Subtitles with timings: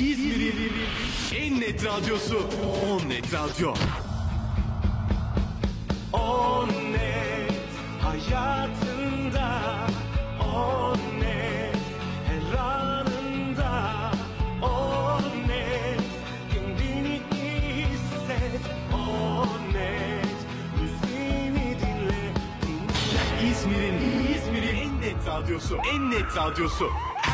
[0.00, 0.72] İzmir'in
[1.34, 2.38] en net radyosu
[2.90, 3.74] On Net Radyo.
[6.12, 7.52] On net
[8.02, 9.62] hayatında
[10.40, 11.76] On net
[12.26, 14.10] her anında
[14.62, 16.00] On net
[16.52, 18.60] kendini hisset
[18.92, 20.36] On net
[20.80, 22.32] müziğini dinle
[23.50, 25.76] İzmir'in İzmir'in en net radyosu.
[25.94, 26.86] En net radyosu.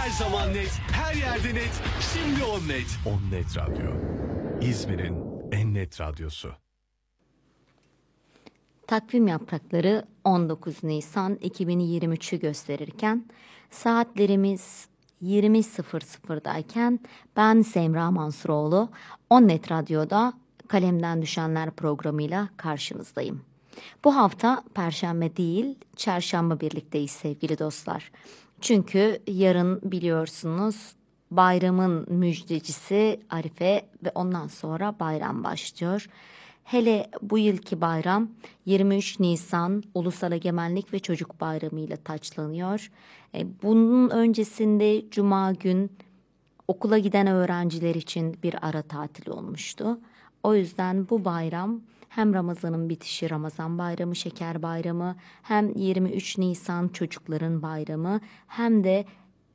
[0.03, 1.83] Her zaman net, her yerde net.
[2.13, 2.99] Şimdi On Net.
[3.07, 3.91] On Net Radyo.
[4.61, 5.17] İzmir'in
[5.53, 6.53] en net radyosu.
[8.87, 13.25] Takvim yaprakları 19 Nisan 2023'ü gösterirken
[13.71, 14.87] saatlerimiz
[15.23, 16.99] 20.00'dayken
[17.37, 18.89] ben Semra Mansuroğlu
[19.31, 20.33] Onnet Radyo'da
[20.69, 23.43] Kalemden Düşenler programıyla karşınızdayım.
[24.05, 28.11] Bu hafta Perşembe değil, Çarşamba birlikteyiz sevgili dostlar.
[28.63, 30.93] Çünkü yarın biliyorsunuz
[31.31, 36.07] bayramın müjdecisi Arife ve ondan sonra bayram başlıyor.
[36.65, 38.29] Hele bu yılki bayram
[38.67, 42.91] 23 Nisan Ulusal Egemenlik ve Çocuk Bayramı ile taçlanıyor.
[43.35, 45.93] E, Bunun öncesinde Cuma gün
[46.69, 49.99] okula giden öğrenciler için bir ara tatil olmuştu.
[50.43, 51.81] O yüzden bu bayram
[52.15, 59.05] hem Ramazan'ın bitişi Ramazan bayramı, şeker bayramı, hem 23 Nisan çocukların bayramı hem de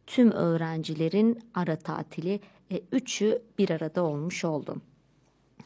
[0.07, 2.39] tüm öğrencilerin ara tatili
[2.71, 4.75] e, üçü bir arada olmuş oldu.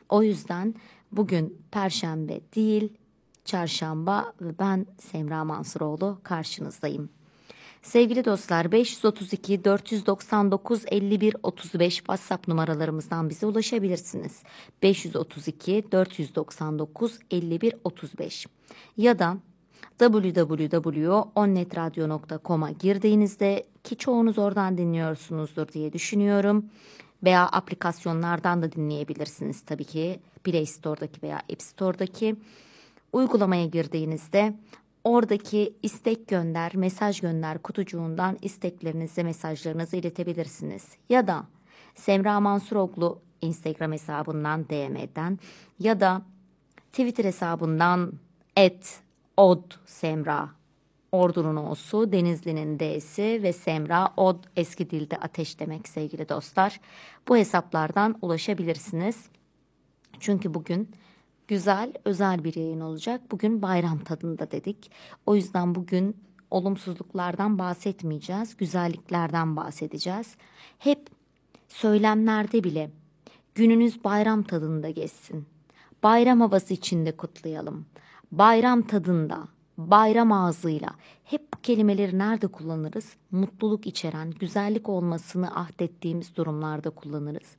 [0.10, 0.76] O yüzden
[1.12, 2.94] bugün Perşembe değil,
[3.46, 7.10] Çarşamba ve ben Semra Mansuroğlu karşınızdayım.
[7.82, 14.44] Sevgili dostlar 532 499 51 35 WhatsApp numaralarımızdan bize ulaşabilirsiniz.
[14.84, 18.48] 532 499 51 35
[18.98, 19.38] ya da
[20.00, 26.66] www.onnetradio.com'a girdiğinizde ki çoğunuz oradan dinliyorsunuzdur diye düşünüyorum.
[27.24, 32.36] Veya aplikasyonlardan da dinleyebilirsiniz tabii ki Play Store'daki veya App Store'daki.
[33.14, 34.54] Uygulamaya girdiğinizde
[35.04, 40.88] oradaki istek gönder, mesaj gönder kutucuğundan isteklerinizi, mesajlarınızı iletebilirsiniz.
[41.10, 41.46] Ya da
[41.96, 45.40] Semra Mansuroglu Instagram hesabından DM'den
[45.80, 46.22] ya da
[46.92, 48.14] Twitter hesabından
[48.56, 49.02] et
[49.38, 50.50] od semra
[51.12, 56.80] Ordu'nun O'su, Denizli'nin D'si ve Semra Od eski dilde ateş demek sevgili dostlar.
[57.28, 59.26] Bu hesaplardan ulaşabilirsiniz.
[60.20, 60.90] Çünkü bugün
[61.52, 63.22] güzel, özel bir yayın olacak.
[63.32, 64.92] Bugün bayram tadında dedik.
[65.26, 66.18] O yüzden bugün
[66.52, 70.36] olumsuzluklardan bahsetmeyeceğiz, güzelliklerden bahsedeceğiz.
[70.80, 71.10] Hep
[71.68, 72.92] söylemlerde bile
[73.56, 75.46] gününüz bayram tadında geçsin.
[76.04, 77.86] Bayram havası içinde kutlayalım.
[78.32, 79.48] Bayram tadında,
[79.78, 80.90] bayram ağzıyla
[81.24, 83.14] hep bu kelimeleri nerede kullanırız?
[83.32, 87.56] Mutluluk içeren, güzellik olmasını ahdettiğimiz durumlarda kullanırız.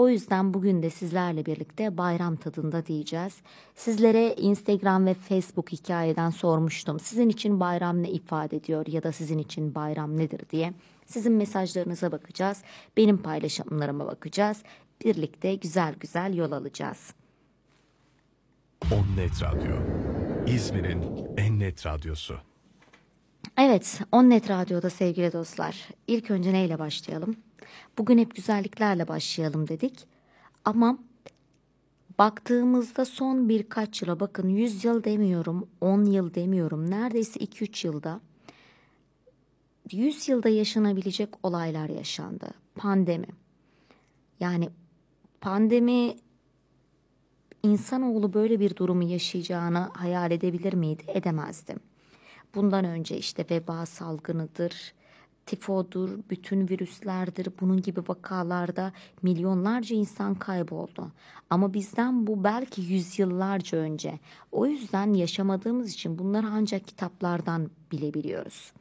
[0.00, 3.36] O yüzden bugün de sizlerle birlikte bayram tadında diyeceğiz.
[3.74, 7.00] Sizlere Instagram ve Facebook hikayeden sormuştum.
[7.00, 10.72] Sizin için bayram ne ifade ediyor ya da sizin için bayram nedir diye.
[11.06, 12.62] Sizin mesajlarınıza bakacağız.
[12.96, 14.62] Benim paylaşımlarıma bakacağız.
[15.04, 17.14] Birlikte güzel güzel yol alacağız.
[18.92, 19.76] On Net Radyo.
[20.46, 21.02] İzmir'in
[21.36, 22.38] en net radyosu.
[23.58, 25.88] Evet, Onnet Radyo'da sevgili dostlar.
[26.06, 27.36] İlk önce neyle başlayalım?
[27.98, 30.06] Bugün hep güzelliklerle başlayalım dedik.
[30.64, 30.98] Ama
[32.18, 36.90] baktığımızda son birkaç yıla bakın 100 yıl demiyorum, 10 yıl demiyorum.
[36.90, 38.20] Neredeyse 2-3 yılda
[39.92, 42.50] 100 yılda yaşanabilecek olaylar yaşandı.
[42.74, 43.26] Pandemi.
[44.40, 44.68] Yani
[45.40, 46.16] pandemi
[47.62, 51.02] insanoğlu böyle bir durumu yaşayacağını hayal edebilir miydi?
[51.06, 51.76] Edemezdi.
[52.54, 54.92] Bundan önce işte veba salgınıdır,
[55.50, 57.48] tifodur, bütün virüslerdir.
[57.60, 61.12] Bunun gibi vakalarda milyonlarca insan kayboldu.
[61.50, 64.18] Ama bizden bu belki yüzyıllarca önce.
[64.52, 68.72] O yüzden yaşamadığımız için bunları ancak kitaplardan bilebiliyoruz.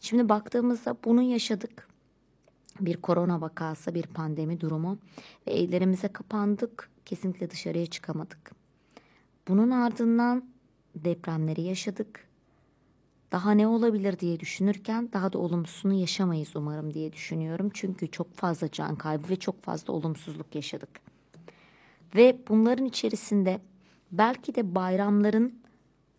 [0.00, 1.88] Şimdi baktığımızda bunu yaşadık.
[2.80, 4.98] Bir korona vakası, bir pandemi durumu
[5.46, 6.90] ve evlerimize kapandık.
[7.04, 8.52] Kesinlikle dışarıya çıkamadık.
[9.48, 10.44] Bunun ardından
[10.94, 12.31] depremleri yaşadık.
[13.32, 17.70] Daha ne olabilir diye düşünürken daha da olumsuzunu yaşamayız umarım diye düşünüyorum.
[17.74, 21.00] Çünkü çok fazla can kaybı ve çok fazla olumsuzluk yaşadık.
[22.14, 23.60] Ve bunların içerisinde
[24.12, 25.62] belki de bayramların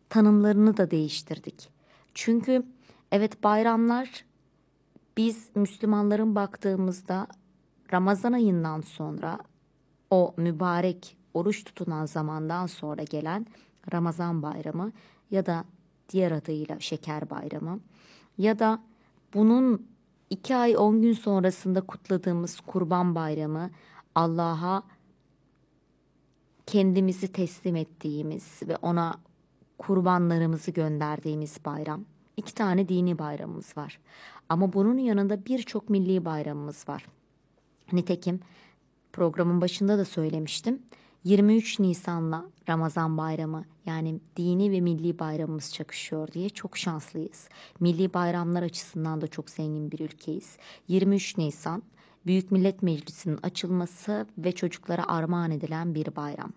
[0.09, 1.69] tanımlarını da değiştirdik.
[2.13, 2.65] Çünkü
[3.11, 4.25] evet bayramlar
[5.17, 7.27] biz Müslümanların baktığımızda
[7.93, 9.39] Ramazan ayından sonra
[10.09, 13.47] o mübarek oruç tutulan zamandan sonra gelen
[13.93, 14.91] Ramazan bayramı
[15.31, 15.65] ya da
[16.13, 17.79] diğer adıyla şeker bayramı
[18.37, 18.83] ya da
[19.33, 19.87] bunun
[20.29, 23.69] iki ay on gün sonrasında kutladığımız Kurban Bayramı
[24.15, 24.83] Allah'a
[26.65, 29.19] kendimizi teslim ettiğimiz ve ona
[29.77, 32.05] kurbanlarımızı gönderdiğimiz bayram.
[32.37, 33.99] İki tane dini bayramımız var.
[34.49, 37.05] Ama bunun yanında birçok milli bayramımız var.
[37.91, 38.39] Nitekim
[39.13, 40.81] programın başında da söylemiştim.
[41.23, 47.49] 23 Nisan'la Ramazan bayramı yani dini ve milli bayramımız çakışıyor diye çok şanslıyız.
[47.79, 50.57] Milli bayramlar açısından da çok zengin bir ülkeyiz.
[50.87, 51.83] 23 Nisan
[52.25, 56.53] Büyük Millet Meclisi'nin açılması ve çocuklara armağan edilen bir bayram.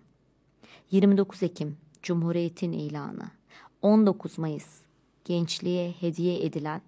[0.91, 3.31] 29 Ekim Cumhuriyet'in ilanı.
[3.81, 4.81] 19 Mayıs
[5.25, 6.81] gençliğe hediye edilen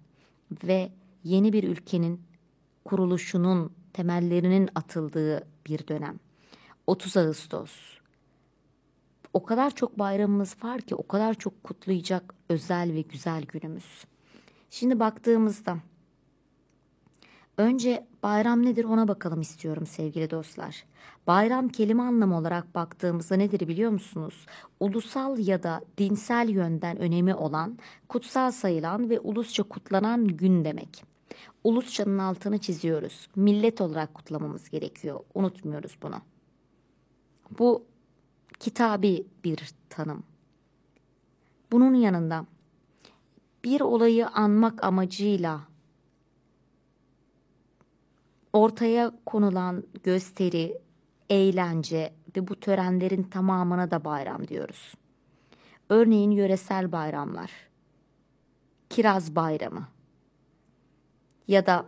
[0.64, 0.92] ve
[1.24, 2.20] yeni bir ülkenin
[2.84, 6.20] kuruluşunun temellerinin atıldığı bir dönem.
[6.90, 7.72] 30 Ağustos.
[9.32, 14.04] O kadar çok bayramımız var ki o kadar çok kutlayacak özel ve güzel günümüz.
[14.70, 15.76] Şimdi baktığımızda
[17.58, 20.84] önce bayram nedir ona bakalım istiyorum sevgili dostlar.
[21.26, 24.46] Bayram kelime anlamı olarak baktığımızda nedir biliyor musunuz?
[24.80, 27.78] Ulusal ya da dinsel yönden önemi olan,
[28.08, 31.04] kutsal sayılan ve ulusça kutlanan gün demek.
[31.64, 33.28] Ulusçanın altını çiziyoruz.
[33.36, 35.20] Millet olarak kutlamamız gerekiyor.
[35.34, 36.16] Unutmuyoruz bunu.
[37.58, 37.84] Bu
[38.58, 40.22] kitabi bir tanım.
[41.72, 42.46] Bunun yanında
[43.64, 45.60] bir olayı anmak amacıyla
[48.52, 50.78] ortaya konulan gösteri,
[51.30, 54.94] eğlence ve bu törenlerin tamamına da bayram diyoruz.
[55.88, 57.50] Örneğin yöresel bayramlar,
[58.90, 59.88] kiraz bayramı
[61.48, 61.86] ya da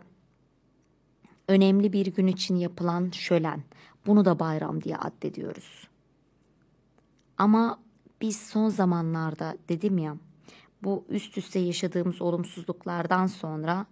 [1.47, 3.63] önemli bir gün için yapılan şölen.
[4.05, 5.87] Bunu da bayram diye addediyoruz.
[7.37, 7.79] Ama
[8.21, 10.17] biz son zamanlarda dedim ya
[10.83, 13.85] bu üst üste yaşadığımız olumsuzluklardan sonra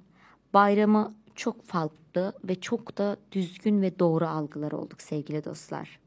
[0.53, 5.99] bayramı çok farklı ve çok da düzgün ve doğru algılar olduk sevgili dostlar.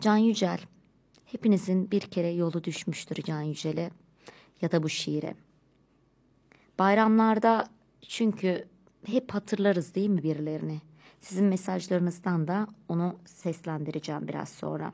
[0.00, 0.60] Can Yücel,
[1.24, 3.90] hepinizin bir kere yolu düşmüştür Can Yücel'e
[4.62, 5.34] ya da bu şiire.
[6.78, 7.68] Bayramlarda
[8.08, 8.68] çünkü
[9.06, 10.80] hep hatırlarız değil mi birilerini?
[11.20, 14.92] Sizin mesajlarınızdan da onu seslendireceğim biraz sonra.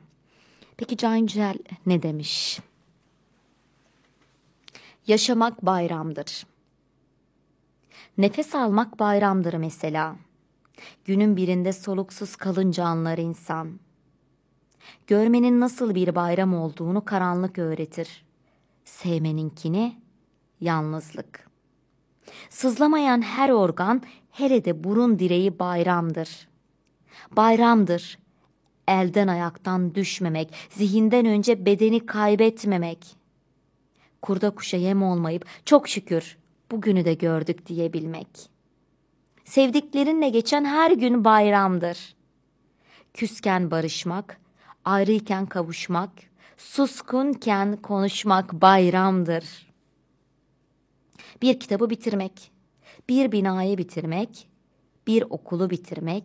[0.77, 1.55] Peki Can Yücel
[1.85, 2.59] ne demiş?
[5.07, 6.45] Yaşamak bayramdır.
[8.17, 10.15] Nefes almak bayramdır mesela.
[11.05, 13.79] Günün birinde soluksuz kalınca anlar insan.
[15.07, 18.25] Görmenin nasıl bir bayram olduğunu karanlık öğretir.
[18.85, 20.01] Sevmeninkini
[20.61, 21.49] yalnızlık.
[22.49, 24.01] Sızlamayan her organ
[24.35, 26.47] hele de burun direği bayramdır.
[27.31, 28.19] Bayramdır.
[28.87, 33.15] Elden ayaktan düşmemek, zihinden önce bedeni kaybetmemek.
[34.21, 36.37] Kurda kuşa yem olmayıp çok şükür
[36.71, 38.27] bugünü de gördük diyebilmek.
[39.45, 42.15] Sevdiklerinle geçen her gün bayramdır.
[43.13, 44.41] Küsken barışmak,
[44.85, 46.11] ayrıyken kavuşmak,
[46.57, 49.73] suskunken konuşmak bayramdır.
[51.41, 52.51] Bir kitabı bitirmek,
[53.09, 54.47] bir binayı bitirmek,
[55.07, 56.23] bir okulu bitirmek,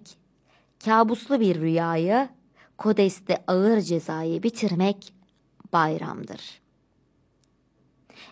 [0.84, 2.28] kabuslu bir rüyayı,
[2.78, 5.12] kodeste ağır cezayı bitirmek
[5.72, 6.60] bayramdır.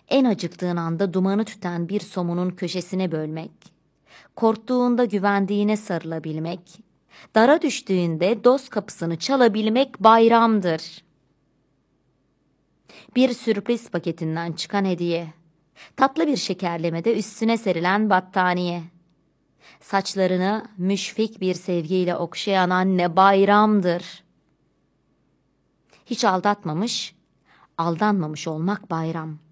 [0.07, 3.51] En acıktığın anda dumanı tüten bir somunun köşesine bölmek,
[4.35, 6.79] korktuğunda güvendiğine sarılabilmek,
[7.35, 11.03] dara düştüğünde dost kapısını çalabilmek bayramdır.
[13.15, 15.27] Bir sürpriz paketinden çıkan hediye,
[15.95, 18.83] tatlı bir şekerlemede üstüne serilen battaniye,
[19.81, 24.23] saçlarını müşfik bir sevgiyle okşayan anne bayramdır.
[26.05, 27.15] Hiç aldatmamış,
[27.77, 29.49] aldanmamış olmak bayram.''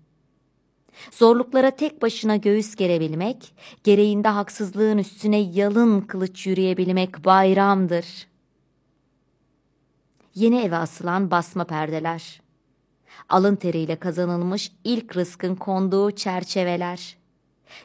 [1.12, 8.28] Zorluklara tek başına göğüs gerebilmek, gereğinde haksızlığın üstüne yalın kılıç yürüyebilmek bayramdır.
[10.36, 12.42] Yeni eve asılan basma perdeler.
[13.30, 17.18] Alın teriyle kazanılmış ilk rızkın konduğu çerçeveler.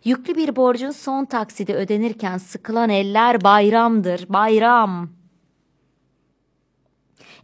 [0.04, 5.10] Yüklü bir borcun son taksidi ödenirken sıkılan eller bayramdır, bayram.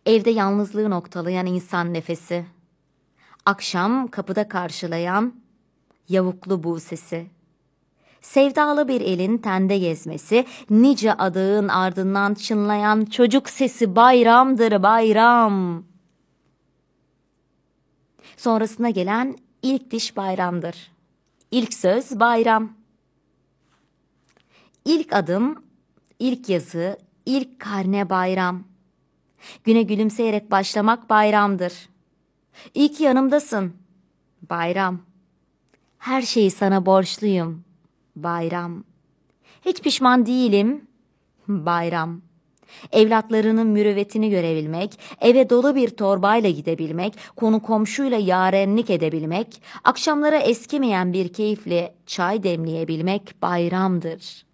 [0.07, 2.47] Evde yalnızlığı noktalayan insan nefesi.
[3.47, 5.35] Akşam kapıda karşılayan
[6.09, 7.27] yavuklu bu sesi.
[8.21, 15.85] Sevdalı bir elin tende gezmesi, nice adağın ardından çınlayan çocuk sesi bayramdır bayram.
[18.39, 20.93] Sonrasına gelen ilk diş bayramdır.
[21.51, 22.73] İlk söz bayram.
[24.85, 25.65] İlk adım,
[26.19, 28.65] ilk yazı, ilk karne bayram.
[29.65, 31.89] Güne gülümseyerek başlamak bayramdır.
[32.75, 33.73] İyi ki yanımdasın.
[34.51, 35.01] Bayram.
[35.99, 37.65] Her şeyi sana borçluyum.
[38.17, 38.85] Bayram.
[39.65, 40.89] Hiç pişman değilim.
[41.49, 42.21] Bayram.
[42.93, 51.33] Evlatlarının mürüvvetini görebilmek, eve dolu bir torbayla gidebilmek, konu komşuyla yarenlik edebilmek, akşamlara eskimeyen bir
[51.33, 54.49] keyifle çay demleyebilmek bayramdır.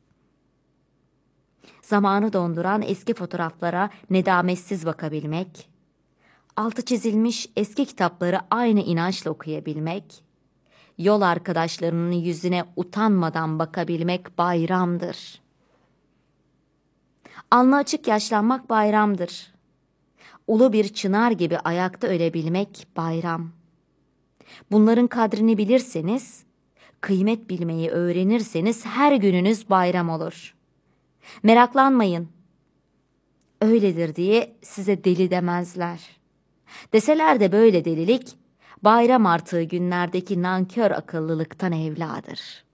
[1.83, 5.69] Zamanı donduran eski fotoğraflara nedametsiz bakabilmek,
[6.57, 10.25] altı çizilmiş eski kitapları aynı inançla okuyabilmek,
[10.99, 15.44] yol arkadaşlarının yüzüne utanmadan bakabilmek bayramdır.
[17.55, 19.53] Alnı açık yaşlanmak bayramdır.
[20.47, 23.51] Ulu bir çınar gibi ayakta ölebilmek bayram.
[24.71, 26.45] Bunların kadrini bilirseniz,
[27.01, 30.55] kıymet bilmeyi öğrenirseniz her gününüz bayram olur.
[31.43, 32.29] Meraklanmayın.
[33.61, 36.01] Öyledir diye size deli demezler.
[36.93, 38.37] Deseler de böyle delilik,
[38.83, 42.65] bayram artığı günlerdeki nankör akıllılıktan evladır.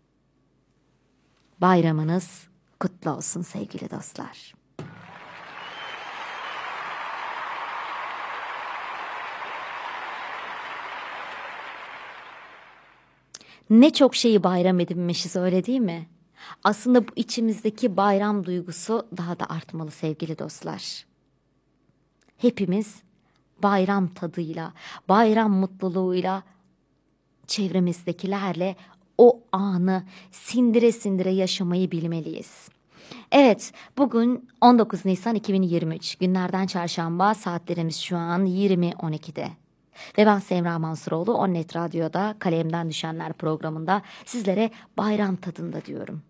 [1.60, 2.48] Bayramınız
[2.80, 4.59] kutlu olsun sevgili dostlar.
[13.70, 16.06] Ne çok şeyi bayram edinmişiz öyle değil mi?
[16.64, 21.06] Aslında bu içimizdeki bayram duygusu daha da artmalı sevgili dostlar.
[22.36, 23.02] Hepimiz
[23.62, 24.72] bayram tadıyla,
[25.08, 26.42] bayram mutluluğuyla
[27.46, 28.76] çevremizdekilerle
[29.18, 32.68] o anı sindire sindire yaşamayı bilmeliyiz.
[33.32, 39.48] Evet, bugün 19 Nisan 2023 günlerden çarşamba saatlerimiz şu an 20.12'de.
[40.18, 46.22] Ve ben Semra Mansuroğlu Onnet Radyo'da Kalemden Düşenler programında sizlere bayram tadında diyorum.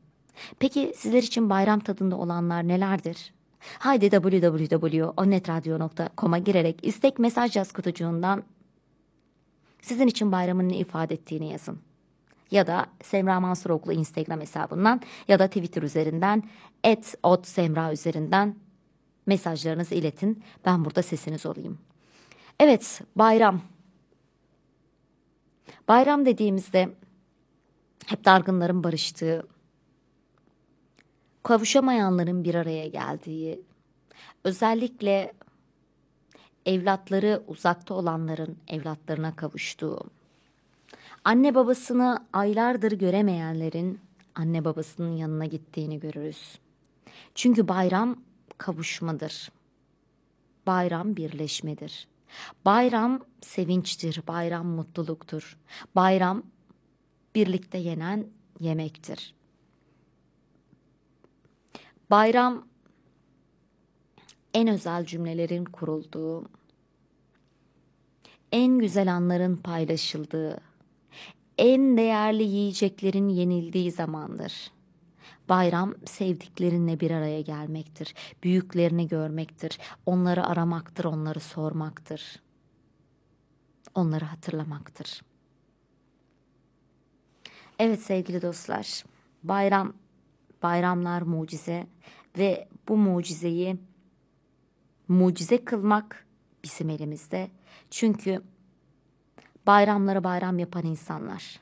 [0.59, 3.33] Peki sizler için bayram tadında olanlar nelerdir?
[3.79, 8.43] Haydi www.onnetradio.com'a girerek istek mesaj yaz kutucuğundan
[9.81, 11.79] sizin için bayramın ne ifade ettiğini yazın.
[12.51, 16.43] Ya da Semra Mansuroğlu Instagram hesabından ya da Twitter üzerinden
[16.85, 18.57] et ot semra üzerinden
[19.27, 20.43] mesajlarınızı iletin.
[20.65, 21.79] Ben burada sesiniz olayım.
[22.61, 23.63] Evet bayram.
[25.89, 26.95] Bayram dediğimizde
[28.07, 29.47] hep dargınların barıştığı,
[31.43, 33.63] kavuşamayanların bir araya geldiği,
[34.45, 35.33] özellikle
[36.67, 40.01] evlatları uzakta olanların evlatlarına kavuştuğu,
[41.25, 44.01] anne babasını aylardır göremeyenlerin
[44.35, 46.59] anne babasının yanına gittiğini görürüz.
[47.35, 48.17] Çünkü bayram
[48.59, 49.53] kavuşmadır.
[50.67, 52.10] Bayram birleşmedir.
[52.65, 55.59] Bayram sevinçtir, bayram mutluluktur.
[55.95, 56.43] Bayram
[57.35, 58.27] birlikte yenen
[58.61, 59.35] yemektir.
[62.11, 62.67] Bayram
[64.55, 66.45] en özel cümlelerin kurulduğu,
[68.53, 70.61] en güzel anların paylaşıldığı,
[71.59, 74.71] en değerli yiyeceklerin yenildiği zamandır.
[75.51, 78.15] Bayram sevdiklerinle bir araya gelmektir.
[78.43, 79.79] Büyüklerini görmektir.
[80.07, 82.41] Onları aramaktır, onları sormaktır.
[83.95, 85.23] Onları hatırlamaktır.
[87.79, 89.05] Evet sevgili dostlar,
[89.43, 89.93] bayram
[90.63, 91.87] bayramlar mucize
[92.39, 93.77] ve bu mucizeyi
[95.09, 96.27] mucize kılmak
[96.65, 97.51] bizim elimizde.
[97.91, 98.43] Çünkü
[99.67, 101.61] bayramları bayram yapan insanlar.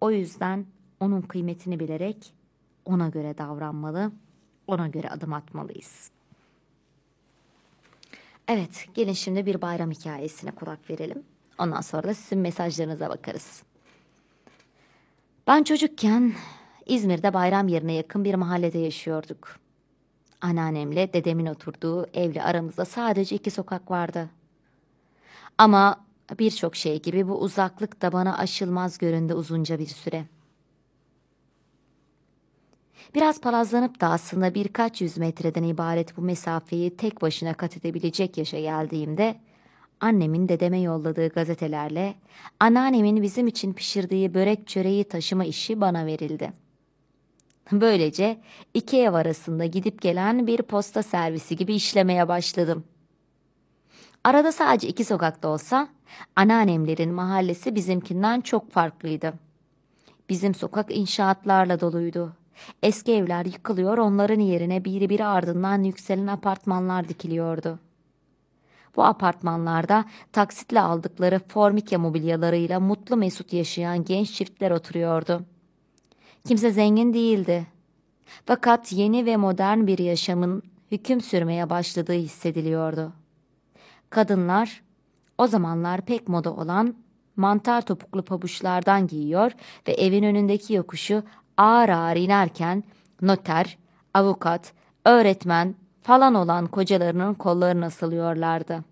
[0.00, 0.66] O yüzden
[1.00, 2.39] onun kıymetini bilerek
[2.84, 4.12] ona göre davranmalı,
[4.66, 6.10] ona göre adım atmalıyız.
[8.48, 11.22] Evet, gelin şimdi bir bayram hikayesine kulak verelim.
[11.58, 13.62] Ondan sonra da sizin mesajlarınıza bakarız.
[15.46, 16.32] Ben çocukken
[16.86, 19.56] İzmir'de bayram yerine yakın bir mahallede yaşıyorduk.
[20.40, 24.28] Anneannemle dedemin oturduğu evle aramızda sadece iki sokak vardı.
[25.58, 26.04] Ama
[26.38, 30.24] birçok şey gibi bu uzaklık da bana aşılmaz göründü uzunca bir süre.
[33.14, 38.60] Biraz palazlanıp da aslında birkaç yüz metreden ibaret bu mesafeyi tek başına kat edebilecek yaşa
[38.60, 39.36] geldiğimde
[40.00, 42.14] annemin dedeme yolladığı gazetelerle
[42.60, 46.52] anneannemin bizim için pişirdiği börek çöreği taşıma işi bana verildi.
[47.72, 48.40] Böylece
[48.74, 52.84] iki ev arasında gidip gelen bir posta servisi gibi işlemeye başladım.
[54.24, 55.88] Arada sadece iki sokakta olsa
[56.36, 59.32] anneannemlerin mahallesi bizimkinden çok farklıydı.
[60.28, 62.39] Bizim sokak inşaatlarla doluydu.
[62.82, 67.78] Eski evler yıkılıyor, onların yerine biri biri ardından yükselen apartmanlar dikiliyordu.
[68.96, 75.42] Bu apartmanlarda taksitle aldıkları formike mobilyalarıyla mutlu mesut yaşayan genç çiftler oturuyordu.
[76.46, 77.66] Kimse zengin değildi.
[78.46, 83.12] Fakat yeni ve modern bir yaşamın hüküm sürmeye başladığı hissediliyordu.
[84.10, 84.82] Kadınlar
[85.38, 86.94] o zamanlar pek moda olan
[87.36, 89.52] mantar topuklu pabuçlardan giyiyor
[89.88, 91.22] ve evin önündeki yokuşu
[91.60, 92.84] ağır ağır inerken
[93.22, 93.78] noter,
[94.14, 94.72] avukat,
[95.04, 98.84] öğretmen falan olan kocalarının kollarına asılıyorlardı.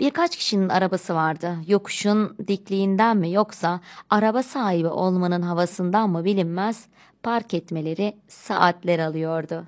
[0.00, 1.56] Birkaç kişinin arabası vardı.
[1.66, 3.80] Yokuşun dikliğinden mi yoksa
[4.10, 6.86] araba sahibi olmanın havasından mı bilinmez
[7.22, 9.64] park etmeleri saatler alıyordu.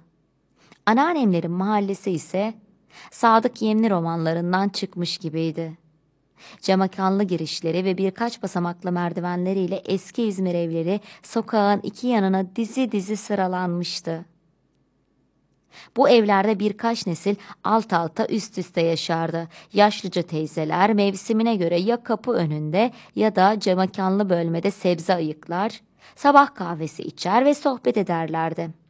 [0.87, 2.55] Anneannemlerin mahallesi ise
[3.11, 5.86] Sadık Yemli romanlarından çıkmış gibiydi.
[6.61, 14.25] Camakanlı girişleri ve birkaç basamaklı merdivenleriyle eski İzmir evleri sokağın iki yanına dizi dizi sıralanmıştı.
[15.97, 19.49] Bu evlerde birkaç nesil alt alta üst üste yaşardı.
[19.73, 25.81] Yaşlıca teyzeler mevsimine göre ya kapı önünde ya da camakanlı bölmede sebze ayıklar,
[26.17, 28.86] sabah kahvesi içer ve sohbet ederlerdi.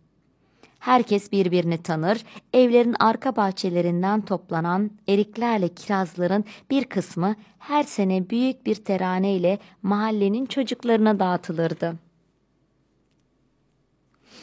[0.78, 8.74] Herkes birbirini tanır, evlerin arka bahçelerinden toplanan eriklerle kirazların bir kısmı her sene büyük bir
[8.74, 11.94] terane ile mahallenin çocuklarına dağıtılırdı.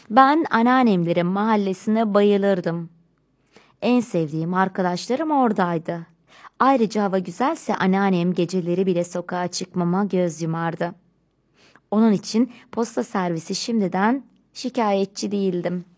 [0.10, 2.90] Ben anneannemlerin mahallesine bayılırdım.
[3.82, 6.08] En sevdiğim arkadaşlarım oradaydı.
[6.60, 10.96] Ayrıca hava güzelse anneannem geceleri bile sokağa çıkmama göz yumardı.
[11.92, 14.24] Onun için posta servisi şimdiden
[14.54, 15.93] şikayetçi değildim.''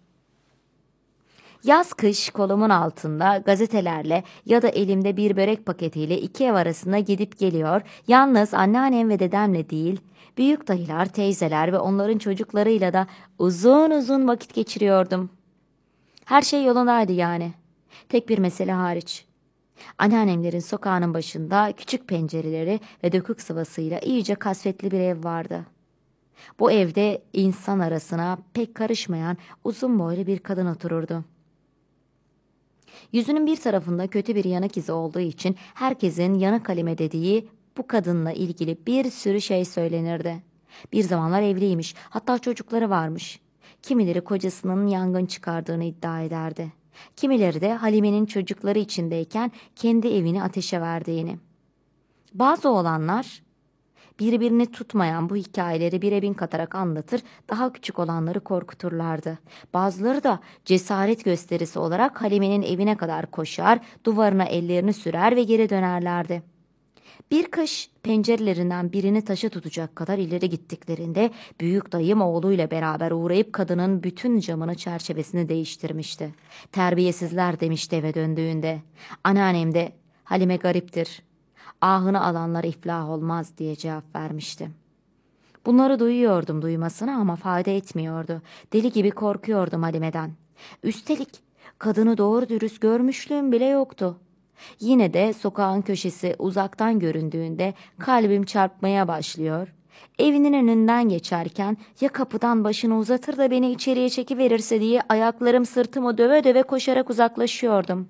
[1.65, 7.39] Yaz kış kolumun altında gazetelerle ya da elimde bir börek paketiyle iki ev arasında gidip
[7.39, 9.99] geliyor, yalnız anneannem ve dedemle değil,
[10.37, 13.07] büyük dayılar, teyzeler ve onların çocuklarıyla da
[13.39, 15.29] uzun uzun vakit geçiriyordum.
[16.25, 17.53] Her şey yolundaydı yani.
[18.09, 19.25] Tek bir mesele hariç.
[19.97, 25.65] Anneannemlerin sokağının başında küçük pencereleri ve dökük sıvasıyla iyice kasvetli bir ev vardı.
[26.59, 31.34] Bu evde insan arasına pek karışmayan uzun boylu bir kadın otururdu.
[33.11, 38.31] Yüzünün bir tarafında kötü bir yanık izi olduğu için herkesin yanık kalime dediği bu kadınla
[38.31, 40.43] ilgili bir sürü şey söylenirdi.
[40.93, 43.39] Bir zamanlar evliymiş, hatta çocukları varmış.
[43.81, 46.71] Kimileri kocasının yangın çıkardığını iddia ederdi.
[47.15, 51.37] Kimileri de Halime'nin çocukları içindeyken kendi evini ateşe verdiğini.
[52.33, 53.43] Bazı olanlar
[54.19, 59.39] birbirini tutmayan bu hikayeleri bire bin katarak anlatır, daha küçük olanları korkuturlardı.
[59.73, 66.43] Bazıları da cesaret gösterisi olarak Halime'nin evine kadar koşar, duvarına ellerini sürer ve geri dönerlerdi.
[67.31, 74.03] Bir kış pencerelerinden birini taşa tutacak kadar ileri gittiklerinde büyük dayım oğluyla beraber uğrayıp kadının
[74.03, 76.35] bütün camını çerçevesini değiştirmişti.
[76.71, 78.81] Terbiyesizler demişti eve döndüğünde.
[79.23, 79.91] Anneannem de
[80.25, 81.21] Halime gariptir
[81.85, 84.71] ahını alanlar iflah olmaz diye cevap vermişti.
[85.65, 88.41] Bunları duyuyordum duymasına ama fayda etmiyordu.
[88.73, 90.31] Deli gibi korkuyordum Halime'den.
[90.83, 91.29] Üstelik
[91.79, 94.17] kadını doğru dürüst görmüşlüğüm bile yoktu.
[94.79, 99.73] Yine de sokağın köşesi uzaktan göründüğünde kalbim çarpmaya başlıyor.
[100.19, 106.43] Evinin önünden geçerken ya kapıdan başını uzatır da beni içeriye çekiverirse diye ayaklarım sırtımı döve
[106.43, 108.09] döve koşarak uzaklaşıyordum.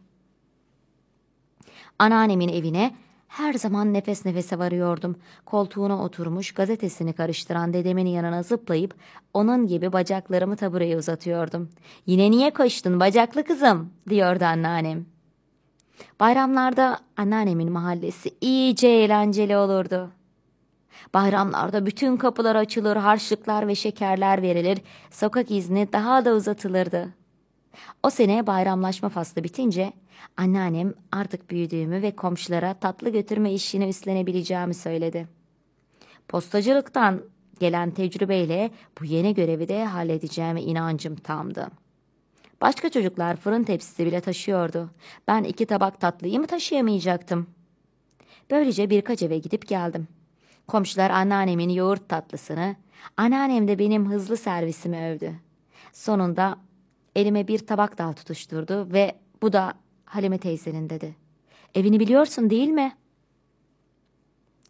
[2.00, 2.92] Anneannemin evine
[3.38, 5.16] her zaman nefes nefese varıyordum.
[5.46, 8.96] Koltuğuna oturmuş gazetesini karıştıran dedemin yanına zıplayıp
[9.34, 11.70] onun gibi bacaklarımı tabureye uzatıyordum.
[12.06, 15.06] Yine niye koştun bacaklı kızım diyordu anneannem.
[16.20, 20.12] Bayramlarda anneannemin mahallesi iyice eğlenceli olurdu.
[21.14, 27.25] Bayramlarda bütün kapılar açılır, harçlıklar ve şekerler verilir, sokak izni daha da uzatılırdı.
[28.04, 29.94] O sene bayramlaşma faslı bitince
[30.38, 35.28] anneannem artık büyüdüğümü ve komşulara tatlı götürme işini üstlenebileceğimi söyledi.
[36.28, 37.22] Postacılıktan
[37.60, 41.68] gelen tecrübeyle bu yeni görevi de halledeceğime inancım tamdı.
[42.62, 44.90] Başka çocuklar fırın tepsisi bile taşıyordu.
[45.28, 47.48] Ben iki tabak tatlıyı mı taşıyamayacaktım?
[48.52, 50.08] Böylece birkaç eve gidip geldim.
[50.68, 52.76] Komşular anneannemin yoğurt tatlısını,
[53.18, 55.36] anneannem de benim hızlı servisimi övdü.
[55.94, 56.58] Sonunda
[57.16, 59.74] elime bir tabak daha tutuşturdu ve bu da
[60.06, 61.16] Halime teyzenin dedi.
[61.76, 62.96] Evini biliyorsun değil mi?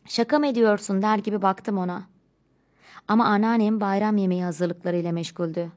[0.05, 2.03] Şaka mı ediyorsun der gibi baktım ona.
[3.07, 5.71] Ama anneannem bayram yemeği hazırlıklarıyla meşguldü.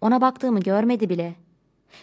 [0.00, 1.34] Ona baktığımı görmedi bile.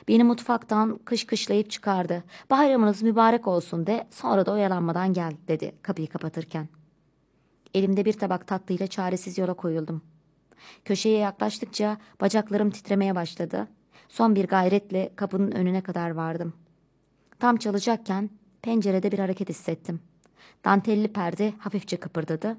[0.08, 2.24] Beni mutfaktan kış kışlayıp çıkardı.
[2.50, 6.70] Bayramınız mübarek olsun de sonra da oyalanmadan gel dedi kapıyı kapatırken.
[7.74, 10.02] Elimde bir tabak tatlıyla çaresiz yola koyuldum.
[10.86, 13.68] Köşeye yaklaştıkça bacaklarım titremeye başladı.
[14.12, 16.54] Son bir gayretle kapının önüne kadar vardım.
[17.40, 18.30] Tam çalacakken
[18.62, 20.00] pencerede bir hareket hissettim.
[20.66, 22.58] Dantelli perde hafifçe kıpırdadı.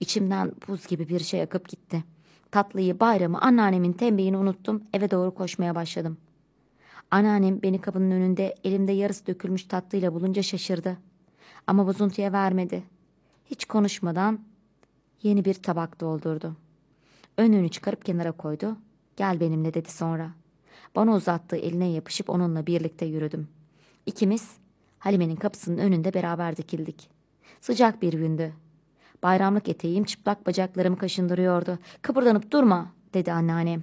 [0.00, 2.04] İçimden buz gibi bir şey akıp gitti.
[2.50, 4.82] Tatlıyı, bayramı, anneannemin tembihini unuttum.
[4.92, 6.16] Eve doğru koşmaya başladım.
[7.10, 10.96] Anneannem beni kapının önünde elimde yarısı dökülmüş tatlıyla bulunca şaşırdı.
[11.66, 12.82] Ama bozuntuya vermedi.
[13.46, 14.40] Hiç konuşmadan
[15.22, 16.56] yeni bir tabak doldurdu.
[17.36, 18.76] Önünü çıkarıp kenara koydu.
[19.16, 20.39] Gel benimle dedi sonra.
[20.96, 23.48] Bana uzattığı eline yapışıp onunla birlikte yürüdüm.
[24.06, 24.50] İkimiz
[24.98, 27.10] Halime'nin kapısının önünde beraber dikildik.
[27.60, 28.52] Sıcak bir gündü.
[29.22, 31.78] Bayramlık eteğim çıplak bacaklarımı kaşındırıyordu.
[32.02, 33.82] Kıpırdanıp durma dedi anneannem.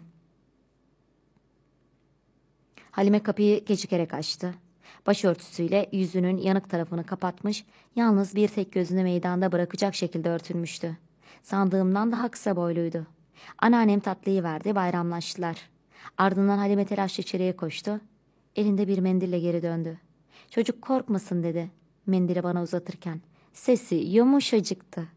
[2.92, 4.54] Halime kapıyı gecikerek açtı.
[5.08, 7.66] Başörtüsüyle yüzünün yanık tarafını kapatmış,
[7.96, 10.98] yalnız bir tek gözünü meydanda bırakacak şekilde örtülmüştü.
[11.44, 13.08] Sandığımdan daha kısa boyluydu.
[13.60, 15.70] Anneannem tatlıyı verdi, bayramlaştılar.
[16.18, 18.02] Ardından Halime telaşla içeriye koştu.
[18.56, 20.00] Elinde bir mendille geri döndü.
[20.50, 21.72] Çocuk korkmasın dedi
[22.08, 23.22] mendili bana uzatırken.
[23.54, 25.08] Sesi yumuşacıktı.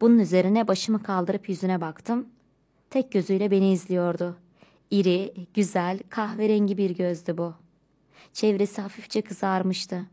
[0.00, 2.28] Bunun üzerine başımı kaldırıp yüzüne baktım.
[2.90, 4.36] Tek gözüyle beni izliyordu.
[4.90, 7.54] İri, güzel, kahverengi bir gözdü bu.
[8.32, 10.06] Çevresi hafifçe kızarmıştı.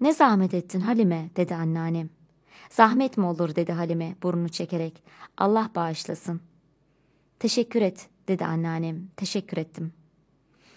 [0.00, 2.10] Ne zahmet ettin Halime dedi anneannem.
[2.70, 5.02] Zahmet mi olur dedi Halime burnunu çekerek.
[5.38, 6.40] Allah bağışlasın.
[7.38, 9.08] Teşekkür et dedi anneannem.
[9.16, 9.92] Teşekkür ettim.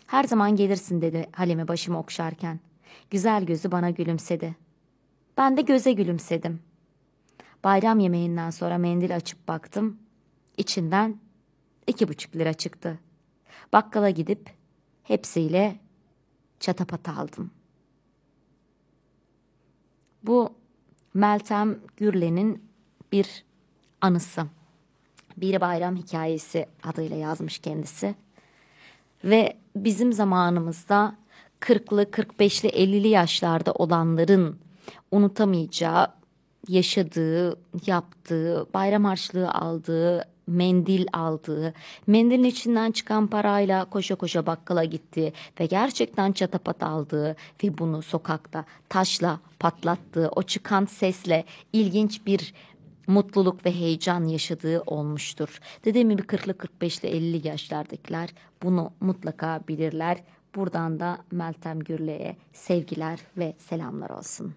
[0.08, 2.60] Her zaman gelirsin dedi Halime başımı okşarken.
[3.10, 4.56] Güzel gözü bana gülümsedi.
[5.38, 6.60] Ben de göze gülümsedim.
[7.64, 9.98] Bayram yemeğinden sonra mendil açıp baktım.
[10.58, 11.20] İçinden
[11.88, 13.00] iki buçuk lira çıktı.
[13.74, 14.50] Bakkala gidip
[15.04, 15.80] hepsiyle
[16.60, 17.52] çatapata aldım.
[20.24, 20.54] Bu
[21.14, 22.64] Meltem Gürlen'in
[23.12, 23.46] bir
[24.02, 24.48] anısı.
[25.38, 28.16] Bir bayram hikayesi adıyla yazmış kendisi.
[29.24, 31.16] Ve bizim zamanımızda
[31.62, 34.60] 40'lı, 45'li, 50'li yaşlarda olanların
[35.12, 36.08] unutamayacağı,
[36.68, 41.74] yaşadığı, yaptığı, bayram harçlığı aldığı, mendil aldığı,
[42.08, 48.66] mendilin içinden çıkan parayla koşa koşa bakkala gitti ve gerçekten çatapat aldığı ve bunu sokakta
[48.90, 52.54] taşla patlattığı, o çıkan sesle ilginç bir
[53.08, 55.60] mutluluk ve heyecan yaşadığı olmuştur.
[55.86, 58.30] Dediğim gibi 40'lı 45'li 50 yaşlardakiler
[58.64, 60.24] bunu mutlaka bilirler.
[60.56, 64.54] Buradan da Meltem Gürle'ye sevgiler ve selamlar olsun.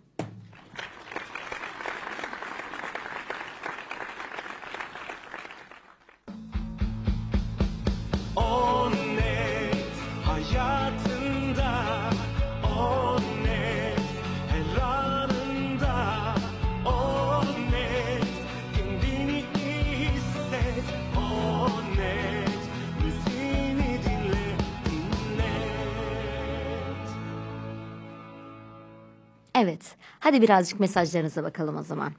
[29.62, 32.12] Evet, hadi birazcık mesajlarınıza bakalım o zaman.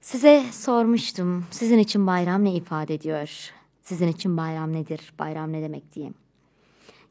[0.00, 3.50] Size sormuştum, sizin için bayram ne ifade ediyor?
[3.82, 5.12] Sizin için bayram nedir?
[5.18, 6.12] Bayram ne demek diye.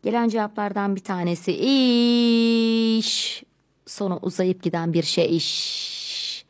[0.04, 1.52] Gelen cevaplardan bir tanesi
[2.98, 3.44] iş.
[3.86, 6.46] Sonu uzayıp giden bir şey iş.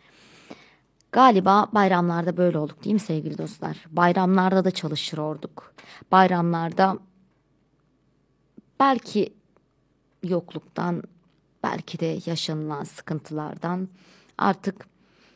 [1.12, 3.86] Galiba bayramlarda böyle olduk değil mi sevgili dostlar?
[3.92, 5.74] Bayramlarda da çalışır olduk.
[6.12, 6.98] Bayramlarda
[8.80, 9.34] belki
[10.24, 11.04] yokluktan,
[11.66, 13.90] belki de yaşanılan sıkıntılardan
[14.38, 14.88] artık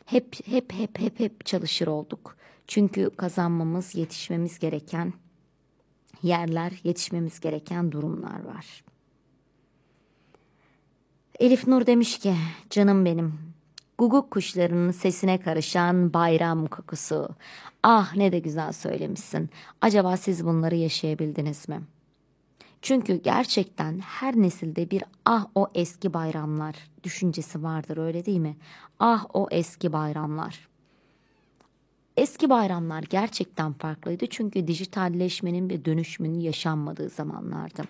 [0.06, 2.36] hep hep hep hep hep çalışır olduk.
[2.66, 5.12] Çünkü kazanmamız, yetişmemiz gereken
[6.22, 8.84] yerler, yetişmemiz gereken durumlar var.
[11.38, 12.34] Elif Nur demiş ki,
[12.70, 13.38] canım benim,
[13.98, 17.28] guguk kuşlarının sesine karışan bayram kokusu.
[17.82, 19.50] Ah ne de güzel söylemişsin.
[19.80, 21.99] Acaba siz bunları yaşayabildiniz mi?''
[22.82, 28.56] Çünkü gerçekten her nesilde bir ah o eski bayramlar düşüncesi vardır öyle değil mi?
[28.98, 30.68] Ah o eski bayramlar.
[32.16, 37.82] Eski bayramlar gerçekten farklıydı çünkü dijitalleşmenin ve dönüşümün yaşanmadığı zamanlardı.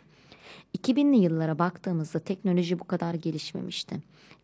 [0.79, 3.97] 2000'li yıllara baktığımızda teknoloji bu kadar gelişmemişti.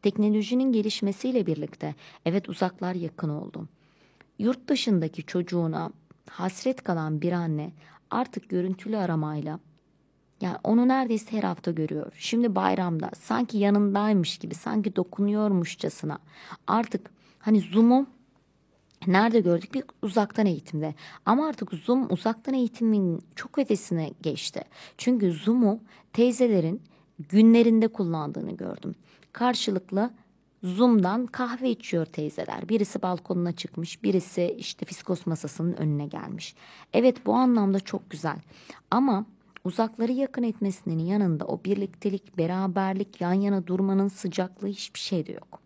[0.02, 3.68] Teknolojinin gelişmesiyle birlikte evet uzaklar yakın oldu.
[4.38, 5.90] Yurt dışındaki çocuğuna
[6.30, 7.72] hasret kalan bir anne
[8.11, 9.61] artık görüntülü aramayla
[10.40, 12.12] yani onu neredeyse her hafta görüyor.
[12.18, 16.18] Şimdi bayramda sanki yanındaymış gibi, sanki dokunuyormuşçasına.
[16.66, 18.07] Artık hani Zoom'u
[19.07, 19.75] nerede gördük?
[19.75, 20.94] Bir uzaktan eğitimde.
[21.27, 24.64] Ama artık Zoom uzaktan eğitimin çok ötesine geçti.
[24.99, 25.81] Çünkü Zoom'u
[26.12, 26.83] teyzelerin
[27.18, 28.94] günlerinde kullandığını gördüm.
[29.33, 30.11] Karşılıklı
[30.62, 32.68] Zoom'dan kahve içiyor teyzeler.
[32.68, 36.55] Birisi balkonuna çıkmış, birisi işte fiskos masasının önüne gelmiş.
[36.92, 38.37] Evet bu anlamda çok güzel.
[38.90, 39.27] Ama
[39.66, 45.61] uzakları yakın etmesinin yanında o birliktelik, beraberlik, yan yana durmanın sıcaklığı hiçbir şey de yok.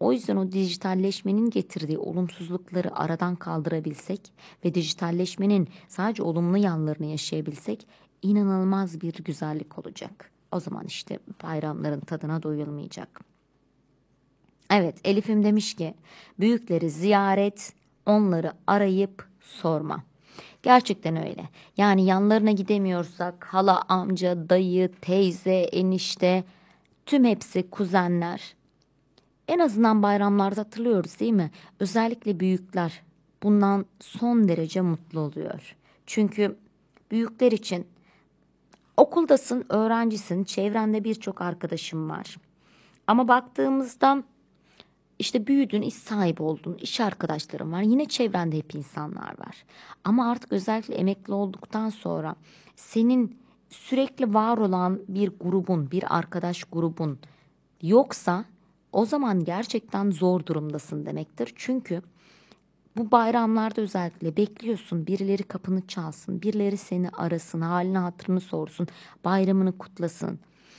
[0.00, 4.32] O yüzden o dijitalleşmenin getirdiği olumsuzlukları aradan kaldırabilsek
[4.64, 7.86] ve dijitalleşmenin sadece olumlu yanlarını yaşayabilsek
[8.22, 10.30] inanılmaz bir güzellik olacak.
[10.52, 13.20] O zaman işte bayramların tadına doyulmayacak.
[14.70, 15.94] Evet Elif'im demiş ki
[16.40, 17.72] büyükleri ziyaret,
[18.06, 20.13] onları arayıp sorma.
[20.62, 21.48] Gerçekten öyle.
[21.76, 26.44] Yani yanlarına gidemiyorsak hala, amca, dayı, teyze, enişte
[27.06, 28.54] tüm hepsi kuzenler.
[29.48, 31.50] En azından bayramlarda hatırlıyoruz değil mi?
[31.80, 33.02] Özellikle büyükler
[33.42, 35.76] bundan son derece mutlu oluyor.
[36.06, 36.56] Çünkü
[37.10, 37.86] büyükler için
[38.96, 42.36] okuldasın, öğrencisin, çevrende birçok arkadaşım var.
[43.06, 44.22] Ama baktığımızda
[45.18, 47.82] işte büyüdün, iş sahibi oldun, iş arkadaşların var.
[47.82, 49.64] Yine çevrende hep insanlar var.
[50.04, 52.36] Ama artık özellikle emekli olduktan sonra
[52.76, 53.38] senin
[53.70, 57.18] sürekli var olan bir grubun, bir arkadaş grubun
[57.82, 58.44] yoksa
[58.92, 61.52] o zaman gerçekten zor durumdasın demektir.
[61.56, 62.02] Çünkü
[62.96, 68.88] bu bayramlarda özellikle bekliyorsun birileri kapını çalsın, birileri seni arasın, halini hatırını sorsun,
[69.24, 70.38] bayramını kutlasın.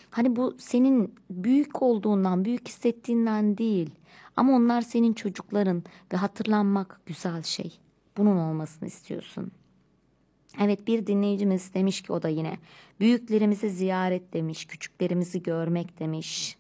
[0.10, 3.89] Hani bu senin büyük olduğundan, büyük hissettiğinden değil.
[4.36, 7.80] Ama onlar senin çocukların ve hatırlanmak güzel şey.
[8.17, 9.52] Bunun olmasını istiyorsun.
[10.60, 12.58] Evet bir dinleyicimiz demiş ki o da yine
[13.00, 16.58] büyüklerimizi ziyaret demiş, küçüklerimizi görmek demiş.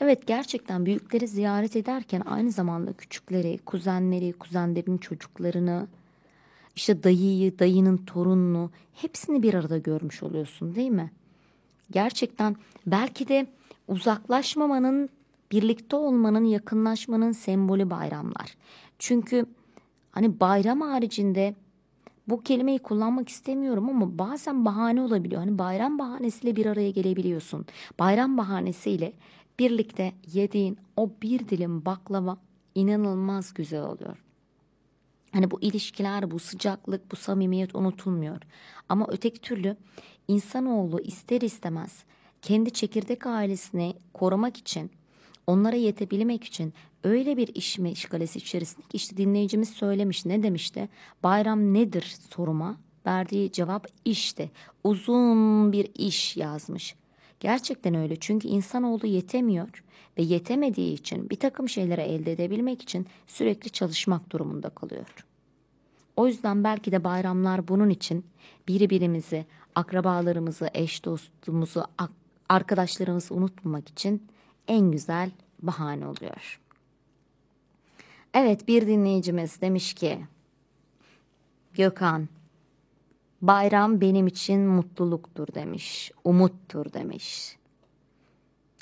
[0.00, 5.88] Evet gerçekten büyükleri ziyaret ederken aynı zamanda küçükleri, kuzenleri, kuzenlerin çocuklarını,
[6.76, 11.10] işte dayıyı, dayının torununu hepsini bir arada görmüş oluyorsun değil mi?
[11.90, 12.56] Gerçekten
[12.86, 13.46] belki de
[13.88, 15.08] uzaklaşmamanın,
[15.52, 18.56] birlikte olmanın, yakınlaşmanın sembolü bayramlar.
[18.98, 19.46] Çünkü
[20.10, 21.54] hani bayram haricinde
[22.28, 25.40] bu kelimeyi kullanmak istemiyorum ama bazen bahane olabiliyor.
[25.40, 27.66] Hani bayram bahanesiyle bir araya gelebiliyorsun.
[27.98, 29.12] Bayram bahanesiyle
[29.58, 32.38] birlikte yediğin o bir dilim baklava
[32.74, 34.16] inanılmaz güzel oluyor.
[35.32, 38.40] Hani bu ilişkiler, bu sıcaklık, bu samimiyet unutulmuyor.
[38.88, 39.76] Ama öteki türlü
[40.28, 42.04] insanoğlu ister istemez
[42.42, 44.90] kendi çekirdek ailesini korumak için,
[45.46, 46.74] onlara yetebilmek için
[47.04, 50.88] öyle bir iş meşgalesi içerisinde ki işte dinleyicimiz söylemiş ne demişti?
[51.22, 52.76] Bayram nedir soruma
[53.06, 54.50] verdiği cevap işte
[54.84, 56.94] uzun bir iş yazmış.
[57.40, 59.84] Gerçekten öyle çünkü insanoğlu yetemiyor
[60.18, 65.26] ve yetemediği için bir takım şeyleri elde edebilmek için sürekli çalışmak durumunda kalıyor.
[66.16, 68.24] O yüzden belki de bayramlar bunun için
[68.68, 71.84] birbirimizi, akrabalarımızı, eş dostumuzu,
[72.48, 74.22] arkadaşlarımızı unutmamak için
[74.70, 75.30] en güzel
[75.62, 76.60] bahane oluyor.
[78.34, 80.26] Evet bir dinleyicimiz demiş ki
[81.74, 82.28] Gökhan
[83.42, 87.56] bayram benim için mutluluktur demiş, umuttur demiş.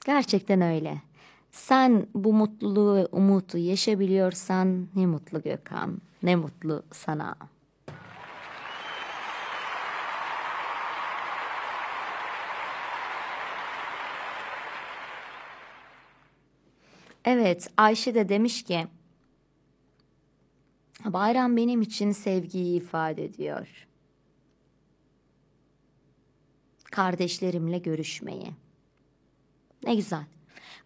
[0.06, 1.02] Gerçekten öyle.
[1.50, 7.36] Sen bu mutluluğu ve umutu yaşabiliyorsan ne mutlu Gökhan, ne mutlu sana.
[17.24, 18.86] Evet, Ayşe de demiş ki
[21.04, 23.86] Bayram benim için sevgiyi ifade ediyor.
[26.84, 28.52] Kardeşlerimle görüşmeyi.
[29.84, 30.24] Ne güzel.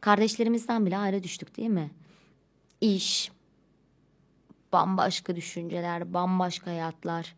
[0.00, 1.90] Kardeşlerimizden bile ayrı düştük değil mi?
[2.80, 3.32] İş,
[4.72, 7.34] bambaşka düşünceler, bambaşka hayatlar.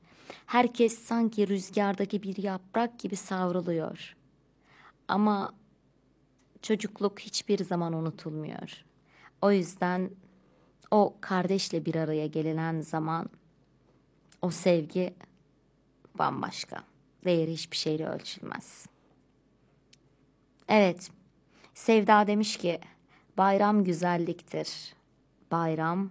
[0.46, 4.16] Herkes sanki rüzgardaki bir yaprak gibi savruluyor.
[5.08, 5.54] Ama
[6.64, 8.84] çocukluk hiçbir zaman unutulmuyor.
[9.42, 10.10] O yüzden
[10.90, 13.30] o kardeşle bir araya gelinen zaman
[14.42, 15.14] o sevgi
[16.18, 16.84] bambaşka.
[17.24, 18.86] Değeri hiçbir şeyle ölçülmez.
[20.68, 21.10] Evet,
[21.74, 22.80] Sevda demiş ki
[23.38, 24.94] bayram güzelliktir.
[25.50, 26.10] Bayram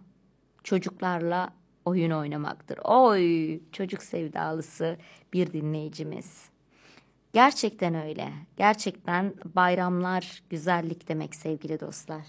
[0.63, 1.54] çocuklarla
[1.86, 2.80] oyun oynamaktır.
[2.84, 4.98] Oy çocuk sevdalısı
[5.34, 6.53] bir dinleyicimiz.
[7.34, 8.34] Gerçekten öyle.
[8.58, 12.26] Gerçekten bayramlar güzellik demek sevgili dostlar.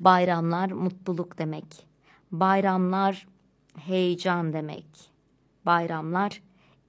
[0.00, 1.86] Bayramlar mutluluk demek.
[2.32, 3.26] Bayramlar
[3.76, 4.86] heyecan demek.
[5.66, 6.42] Bayramlar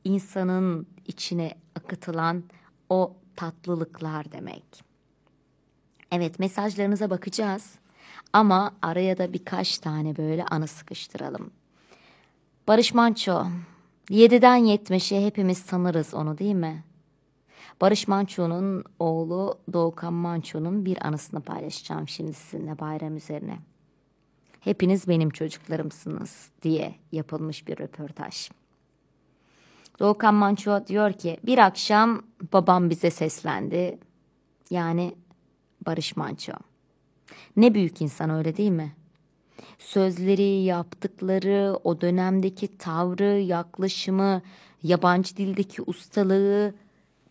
[0.03, 2.43] insanın içine akıtılan
[2.89, 4.63] o tatlılıklar demek.
[6.11, 7.75] Evet mesajlarınıza bakacağız
[8.33, 11.51] ama araya da birkaç tane böyle anı sıkıştıralım.
[12.67, 13.45] Barış Manço,
[14.09, 16.83] 7'den 70'e hepimiz tanırız onu değil mi?
[17.81, 23.59] Barış Manço'nun oğlu Doğukan Manço'nun bir anısını paylaşacağım şimdi sizinle bayram üzerine.
[24.59, 28.49] Hepiniz benim çocuklarımsınız diye yapılmış bir röportaj.
[29.99, 32.21] Doğukan Manço diyor ki bir akşam
[32.53, 33.99] babam bize seslendi.
[34.69, 35.15] Yani
[35.85, 36.53] Barış Manço.
[37.57, 38.95] Ne büyük insan öyle değil mi?
[39.79, 44.41] Sözleri, yaptıkları, o dönemdeki tavrı, yaklaşımı,
[44.83, 46.73] yabancı dildeki ustalığı,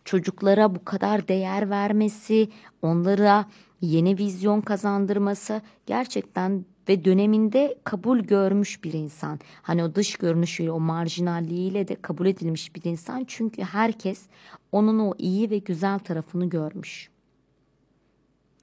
[0.09, 2.49] çocuklara bu kadar değer vermesi,
[2.81, 3.45] onlara
[3.81, 9.39] yeni vizyon kazandırması gerçekten ve döneminde kabul görmüş bir insan.
[9.61, 13.23] Hani o dış görünüşüyle, o marjinalliğiyle de kabul edilmiş bir insan.
[13.27, 14.25] Çünkü herkes
[14.71, 17.09] onun o iyi ve güzel tarafını görmüş.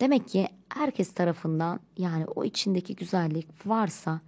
[0.01, 4.21] Demek ki herkes tarafından yani o içindeki güzellik varsa,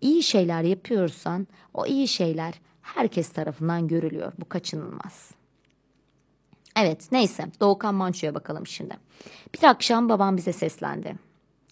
[0.00, 4.32] iyi şeyler yapıyorsan o iyi şeyler herkes tarafından görülüyor.
[4.40, 5.37] Bu kaçınılmaz.
[6.80, 8.96] Evet neyse Doğukan Manço'ya bakalım şimdi.
[9.54, 11.14] Bir akşam babam bize seslendi.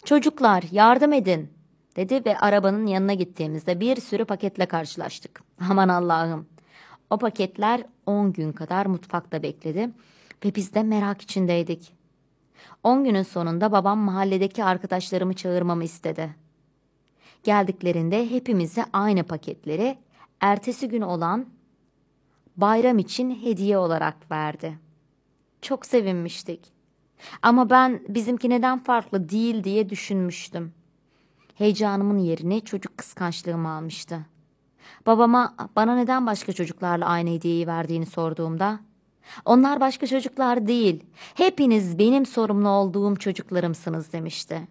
[0.05, 1.49] Çocuklar yardım edin
[1.95, 5.43] dedi ve arabanın yanına gittiğimizde bir sürü paketle karşılaştık.
[5.69, 6.47] Aman Allah'ım.
[7.09, 9.89] O paketler 10 gün kadar mutfakta bekledi
[10.45, 11.93] ve biz de merak içindeydik.
[12.83, 16.35] 10 günün sonunda babam mahalledeki arkadaşlarımı çağırmamı istedi.
[17.43, 19.97] Geldiklerinde hepimize aynı paketleri
[20.41, 21.45] ertesi gün olan
[22.57, 24.86] bayram için hediye olarak verdi.
[25.61, 26.73] Çok sevinmiştik.
[27.41, 30.73] Ama ben bizimki neden farklı değil diye düşünmüştüm.
[31.55, 34.25] Heyecanımın yerini çocuk kıskançlığım almıştı.
[35.05, 38.79] Babama bana neden başka çocuklarla aynı hediyeyi verdiğini sorduğumda
[39.45, 44.67] onlar başka çocuklar değil, hepiniz benim sorumlu olduğum çocuklarımsınız demişti.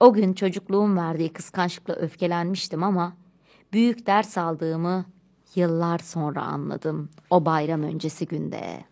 [0.00, 3.12] O gün çocukluğum verdiği kıskançlıkla öfkelenmiştim ama
[3.72, 5.04] büyük ders aldığımı
[5.54, 8.84] yıllar sonra anladım o bayram öncesi günde.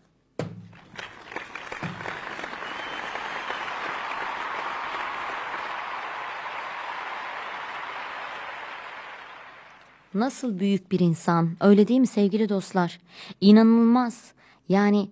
[10.15, 13.01] Nasıl büyük bir insan, öyle değil mi sevgili dostlar?
[13.41, 14.33] İnanılmaz.
[14.69, 15.11] Yani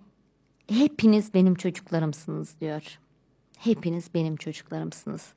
[0.69, 2.99] hepiniz benim çocuklarımsınız diyor.
[3.59, 5.33] Hepiniz benim çocuklarımsınız.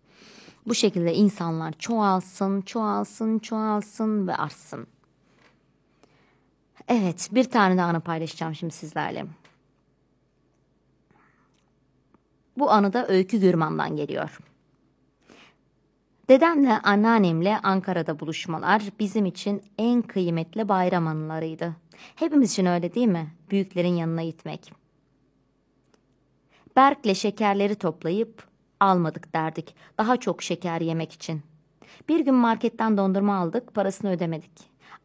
[0.67, 4.88] Bu şekilde insanlar çoğalsın, çoğalsın, çoğalsın ve artsın.
[6.88, 9.26] Evet, bir tane daha anı paylaşacağım şimdi sizlerle.
[12.58, 14.39] Bu anı da Öykü Gürman'dan geliyor.
[16.29, 21.75] Dedemle anneannemle Ankara'da buluşmalar bizim için en kıymetli bayram anılarıydı.
[22.15, 23.27] Hepimiz için öyle değil mi?
[23.51, 24.73] Büyüklerin yanına gitmek.
[26.75, 28.47] Berk'le şekerleri toplayıp
[28.79, 29.75] almadık derdik.
[29.97, 31.41] Daha çok şeker yemek için.
[32.09, 34.51] Bir gün marketten dondurma aldık, parasını ödemedik.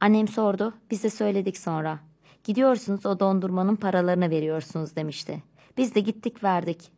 [0.00, 1.98] Annem sordu, biz de söyledik sonra.
[2.44, 5.42] Gidiyorsunuz o dondurmanın paralarını veriyorsunuz demişti.
[5.76, 6.92] Biz de gittik verdik.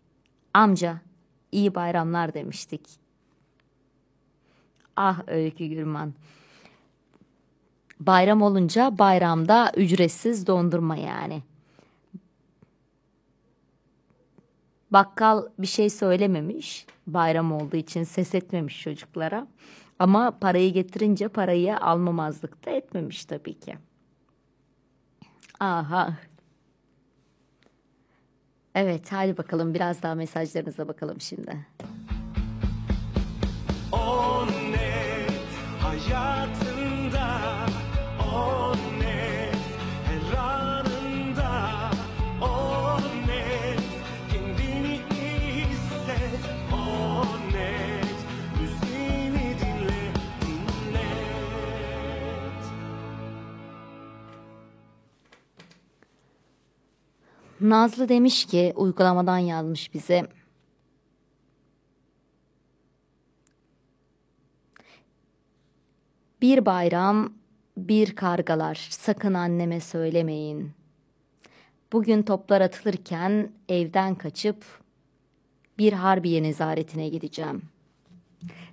[0.55, 1.01] Amca,
[1.53, 3.00] iyi bayramlar demiştik.
[5.03, 6.15] Ah Öykü Gürman.
[8.01, 11.43] Bayram olunca bayramda ücretsiz dondurma yani.
[14.91, 16.87] Bakkal bir şey söylememiş.
[17.07, 19.47] Bayram olduğu için ses etmemiş çocuklara.
[19.99, 23.79] Ama parayı getirince parayı almamazlık da etmemiş tabii ki.
[25.61, 26.17] Aha.
[28.75, 31.67] Evet hadi bakalım biraz daha mesajlarınıza bakalım şimdi.
[57.61, 60.29] Nazlı demiş ki uygulamadan yazmış bize.
[66.41, 67.33] Bir bayram,
[67.77, 70.73] bir kargalar, sakın anneme söylemeyin.
[71.93, 74.65] Bugün toplar atılırken evden kaçıp
[75.79, 77.63] bir harbiye nezaretine gideceğim.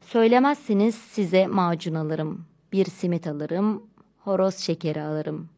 [0.01, 3.83] Söylemezseniz size macun alırım, bir simit alırım,
[4.17, 5.49] horoz şekeri alırım.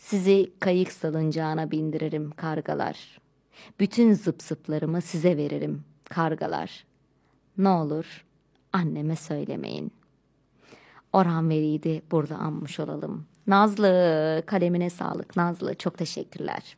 [0.00, 3.20] Sizi kayık salıncağına bindiririm kargalar.
[3.80, 4.42] Bütün zıp
[5.00, 6.84] size veririm kargalar.
[7.58, 8.24] Ne olur
[8.72, 9.92] anneme söylemeyin.
[11.12, 13.26] Orhan Veli'yi burada anmış olalım.
[13.46, 16.76] Nazlı kalemine sağlık Nazlı çok teşekkürler.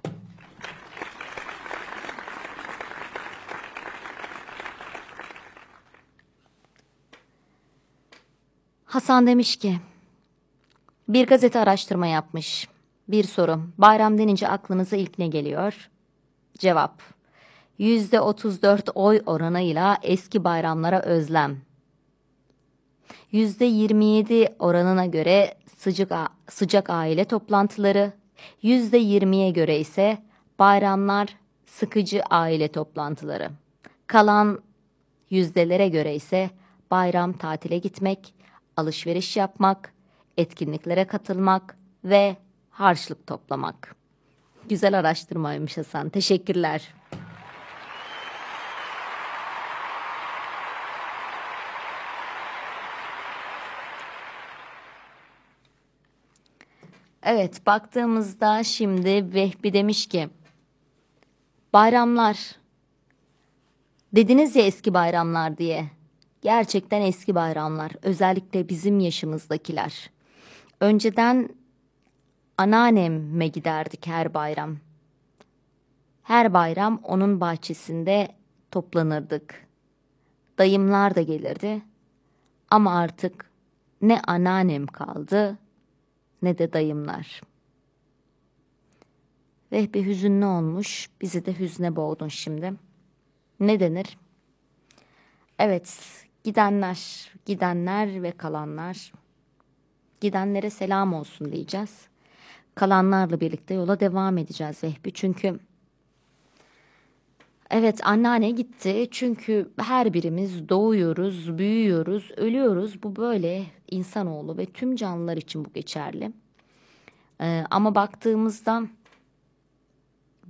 [8.85, 9.79] Hasan demiş ki
[11.09, 12.72] bir gazete araştırma yapmış.
[13.13, 13.61] Bir soru.
[13.79, 15.91] Bayram denince aklınıza ilk ne geliyor?
[16.59, 17.03] Cevap.
[17.79, 21.61] Yüzde 34 oy oranıyla eski bayramlara özlem.
[23.33, 26.13] Yüzde 27 oranına göre sıcak,
[26.49, 28.13] sıcak aile toplantıları,
[28.63, 30.19] yüzde 20'ye göre ise
[30.59, 31.37] bayramlar
[31.67, 33.51] sıkıcı aile toplantıları.
[34.07, 34.61] Kalan
[35.31, 36.51] yüzdelere göre ise
[36.91, 38.35] bayram tatile gitmek,
[38.77, 39.93] alışveriş yapmak,
[40.37, 42.37] etkinliklere katılmak ve
[42.73, 43.97] harçlık toplamak.
[44.69, 46.09] Güzel araştırmaymış Hasan.
[46.09, 46.95] Teşekkürler.
[57.23, 60.29] Evet baktığımızda şimdi Vehbi demiş ki
[61.73, 62.57] bayramlar
[64.13, 65.91] dediniz ya eski bayramlar diye
[66.41, 70.11] gerçekten eski bayramlar özellikle bizim yaşımızdakiler
[70.81, 71.49] önceden
[72.63, 74.77] anneanneme giderdik her bayram.
[76.23, 78.29] Her bayram onun bahçesinde
[78.71, 79.67] toplanırdık.
[80.59, 81.83] Dayımlar da gelirdi.
[82.71, 83.51] Ama artık
[84.03, 85.59] ne anneannem kaldı
[86.43, 87.41] ne de dayımlar.
[89.73, 92.73] Vehbi hüzünlü olmuş, bizi de hüzne boğdun şimdi.
[93.61, 94.19] Ne denir?
[95.59, 96.01] Evet,
[96.45, 99.13] gidenler, gidenler ve kalanlar.
[100.21, 102.12] Gidenlere selam olsun diyeceğiz.
[102.75, 105.13] Kalanlarla birlikte yola devam edeceğiz Vehbi.
[105.13, 105.59] Çünkü
[107.71, 109.09] evet anneanne gitti.
[109.11, 113.03] Çünkü her birimiz doğuyoruz, büyüyoruz, ölüyoruz.
[113.03, 116.33] Bu böyle insanoğlu ve tüm canlılar için bu geçerli.
[117.41, 118.83] Ee, ama baktığımızda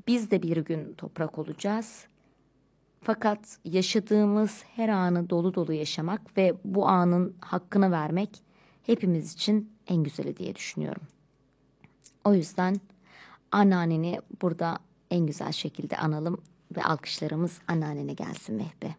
[0.08, 2.06] biz de bir gün toprak olacağız.
[3.02, 8.42] Fakat yaşadığımız her anı dolu dolu yaşamak ve bu anın hakkını vermek
[8.82, 11.02] hepimiz için en güzeli diye düşünüyorum.
[12.24, 12.80] O yüzden
[13.52, 14.78] anneanneni burada
[15.10, 16.42] en güzel şekilde analım
[16.76, 18.94] ve alkışlarımız anneannene gelsin Vehbi.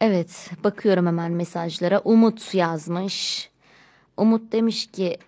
[0.00, 2.00] Evet, bakıyorum hemen mesajlara.
[2.04, 3.50] Umut yazmış.
[4.16, 5.18] Umut demiş ki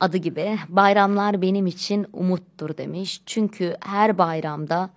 [0.00, 3.22] adı gibi bayramlar benim için umuttur demiş.
[3.26, 4.90] Çünkü her bayramda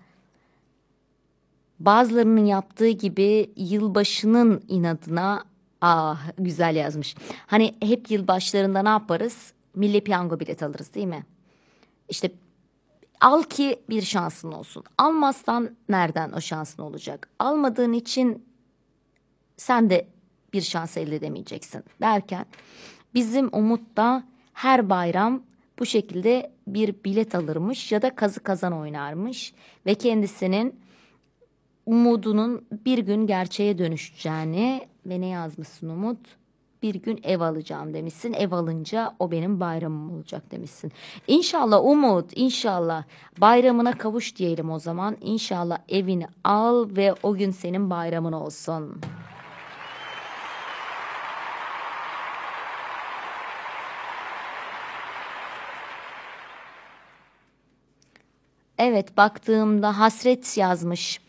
[1.86, 5.44] bazılarının yaptığı gibi yılbaşının inadına
[5.82, 7.16] ah güzel yazmış.
[7.48, 9.54] Hani hep yılbaşlarında ne yaparız?
[9.76, 11.26] Milli piyango bilet alırız değil mi?
[12.10, 12.32] İşte
[13.22, 14.84] al ki bir şansın olsun.
[14.98, 17.30] Almazsan nereden o şansın olacak?
[17.40, 18.46] Almadığın için
[19.58, 20.08] sen de
[20.54, 22.46] bir şans elde edemeyeceksin derken
[23.14, 24.24] bizim Umut da
[24.54, 25.44] her bayram
[25.80, 29.54] bu şekilde bir bilet alırmış ya da kazı kazan oynarmış
[29.86, 30.81] ve kendisinin
[31.86, 36.20] umudunun bir gün gerçeğe dönüşeceğini ve ne yazmışsın Umut?
[36.84, 38.34] Bir gün ev alacağım demişsin.
[38.34, 40.92] Ev alınca o benim bayramım olacak demişsin.
[41.28, 43.04] İnşallah Umut, inşallah
[43.38, 45.18] bayramına kavuş diyelim o zaman.
[45.22, 49.02] İnşallah evini al ve o gün senin bayramın olsun.
[58.78, 61.20] Evet baktığımda hasret yazmış.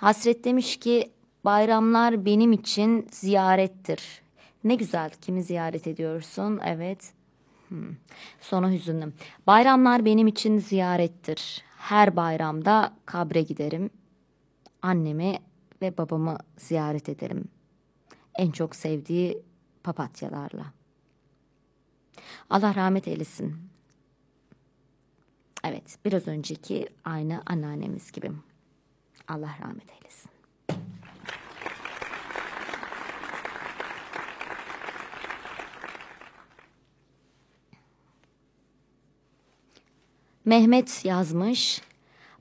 [0.00, 1.12] Hasret demiş ki
[1.44, 4.22] bayramlar benim için ziyarettir.
[4.64, 7.12] Ne güzel kimi ziyaret ediyorsun evet.
[7.68, 7.96] Hmm.
[8.40, 9.12] Sonu hüzünlü.
[9.46, 11.64] Bayramlar benim için ziyarettir.
[11.78, 13.90] Her bayramda kabre giderim.
[14.82, 15.38] Annemi
[15.82, 17.44] ve babamı ziyaret ederim.
[18.34, 19.42] En çok sevdiği
[19.82, 20.66] papatyalarla.
[22.50, 23.56] Allah rahmet eylesin.
[25.64, 28.30] Evet, biraz önceki aynı anneannemiz gibi.
[29.30, 30.30] Allah rahmet eylesin.
[40.44, 41.82] Mehmet yazmış.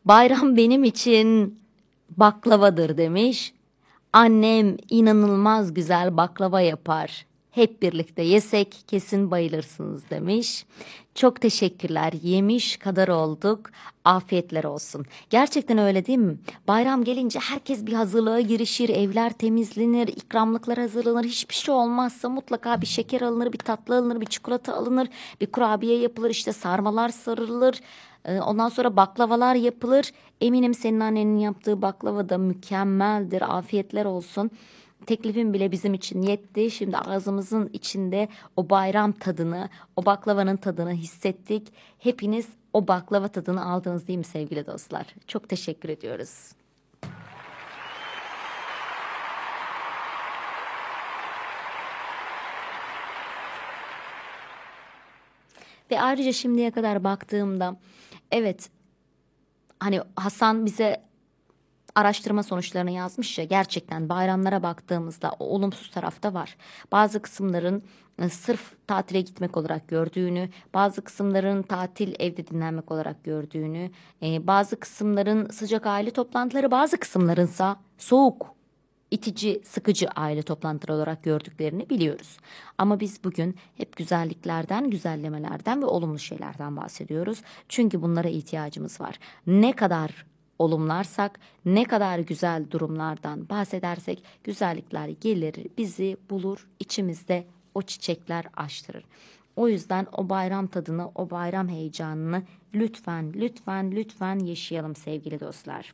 [0.06, 1.60] Bayram benim için
[2.18, 3.54] baklavadır demiş.
[4.14, 7.26] Annem inanılmaz güzel baklava yapar.
[7.60, 10.66] Hep birlikte yesek kesin bayılırsınız demiş.
[11.16, 12.14] Çok teşekkürler.
[12.24, 13.70] Yemiş kadar olduk.
[14.06, 15.06] Afiyetler olsun.
[15.30, 16.38] Gerçekten öyle değil mi?
[16.68, 18.90] Bayram gelince herkes bir hazırlığa girişir.
[18.90, 21.24] Evler temizlenir, ikramlıklar hazırlanır.
[21.24, 25.08] Hiçbir şey olmazsa mutlaka bir şeker alınır, bir tatlı alınır, bir çikolata alınır,
[25.42, 27.82] bir kurabiye yapılır, işte sarmalar sarılır.
[28.26, 30.12] Ee, ondan sonra baklavalar yapılır.
[30.42, 33.58] Eminim senin annenin yaptığı baklava da mükemmeldir.
[33.58, 34.52] Afiyetler olsun.
[35.06, 36.72] Teklifin bile bizim için yetti.
[36.72, 41.74] Şimdi ağzımızın içinde o bayram tadını, o baklavanın tadını hissettik.
[42.00, 45.06] Hepiniz o baklava tadını aldınız değil mi sevgili dostlar?
[45.28, 46.52] Çok teşekkür ediyoruz.
[55.92, 57.78] Ve ayrıca şimdiye kadar baktığımda
[58.32, 58.70] evet
[59.80, 61.09] hani Hasan bize
[61.96, 66.58] araştırma sonuçlarını yazmış ya gerçekten bayramlara baktığımızda o olumsuz tarafta var.
[66.92, 67.84] Bazı kısımların
[68.20, 73.92] e, sırf tatile gitmek olarak gördüğünü, bazı kısımların tatil evde dinlenmek olarak gördüğünü,
[74.24, 78.56] e, bazı kısımların sıcak aile toplantıları, bazı kısımlarınsa soğuk,
[79.12, 82.38] itici, sıkıcı aile toplantıları olarak gördüklerini biliyoruz.
[82.78, 87.42] Ama biz bugün hep güzelliklerden, güzellemelerden ve olumlu şeylerden bahsediyoruz.
[87.70, 89.20] Çünkü bunlara ihtiyacımız var.
[89.48, 90.26] Ne kadar
[90.60, 97.46] olumlarsak, ne kadar güzel durumlardan bahsedersek güzellikler gelir, bizi bulur, içimizde
[97.76, 99.06] o çiçekler açtırır.
[99.56, 102.44] O yüzden o bayram tadını, o bayram heyecanını
[102.74, 105.94] lütfen, lütfen, lütfen yaşayalım sevgili dostlar.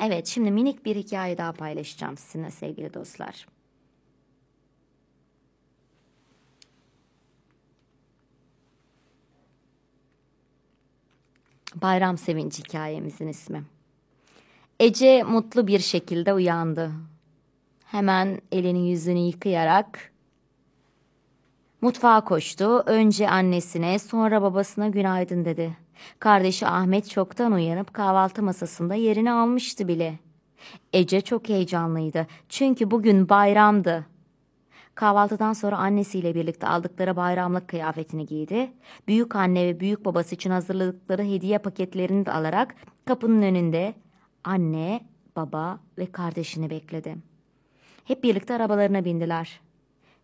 [0.00, 3.46] Evet, şimdi minik bir hikaye daha paylaşacağım sizinle sevgili dostlar.
[11.74, 13.62] Bayram Sevinci hikayemizin ismi.
[14.80, 16.92] Ece mutlu bir şekilde uyandı.
[17.84, 20.12] Hemen elini yüzünü yıkayarak
[21.80, 22.82] mutfağa koştu.
[22.86, 25.76] Önce annesine sonra babasına günaydın dedi.
[26.18, 30.18] Kardeşi Ahmet çoktan uyanıp kahvaltı masasında yerini almıştı bile.
[30.92, 34.06] Ece çok heyecanlıydı çünkü bugün bayramdı.
[34.98, 38.72] Kahvaltıdan sonra annesiyle birlikte aldıkları bayramlık kıyafetini giydi.
[39.08, 42.74] Büyük anne ve büyük babası için hazırladıkları hediye paketlerini de alarak
[43.04, 43.94] kapının önünde
[44.44, 45.00] anne,
[45.36, 47.16] baba ve kardeşini bekledi.
[48.04, 49.60] Hep birlikte arabalarına bindiler.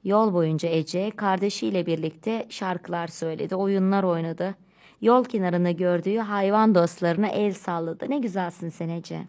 [0.04, 4.54] Yol boyunca Ece kardeşiyle birlikte şarkılar söyledi, oyunlar oynadı.
[5.00, 8.06] Yol kenarında gördüğü hayvan dostlarına el salladı.
[8.08, 9.22] Ne güzelsin sen Ece.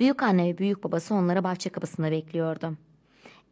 [0.00, 2.76] Büyük anne ve büyük babası onları bahçe kapısında bekliyordu.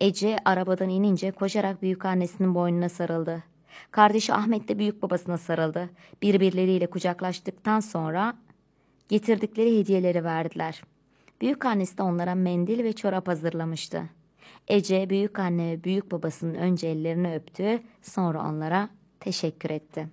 [0.00, 3.42] Ece arabadan inince koşarak büyük annesinin boynuna sarıldı.
[3.90, 5.90] Kardeşi Ahmet de büyük babasına sarıldı.
[6.22, 8.34] Birbirleriyle kucaklaştıktan sonra
[9.08, 10.82] getirdikleri hediyeleri verdiler.
[11.40, 14.02] Büyük annesi de onlara mendil ve çorap hazırlamıştı.
[14.68, 18.88] Ece büyük anne ve büyük babasının önce ellerini öptü, sonra onlara
[19.20, 20.08] teşekkür etti.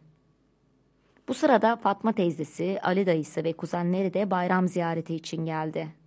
[1.27, 6.02] Bu sırada Fatma teyzesi, Ali dayısı ve kuzenleri de bayram ziyareti için geldi.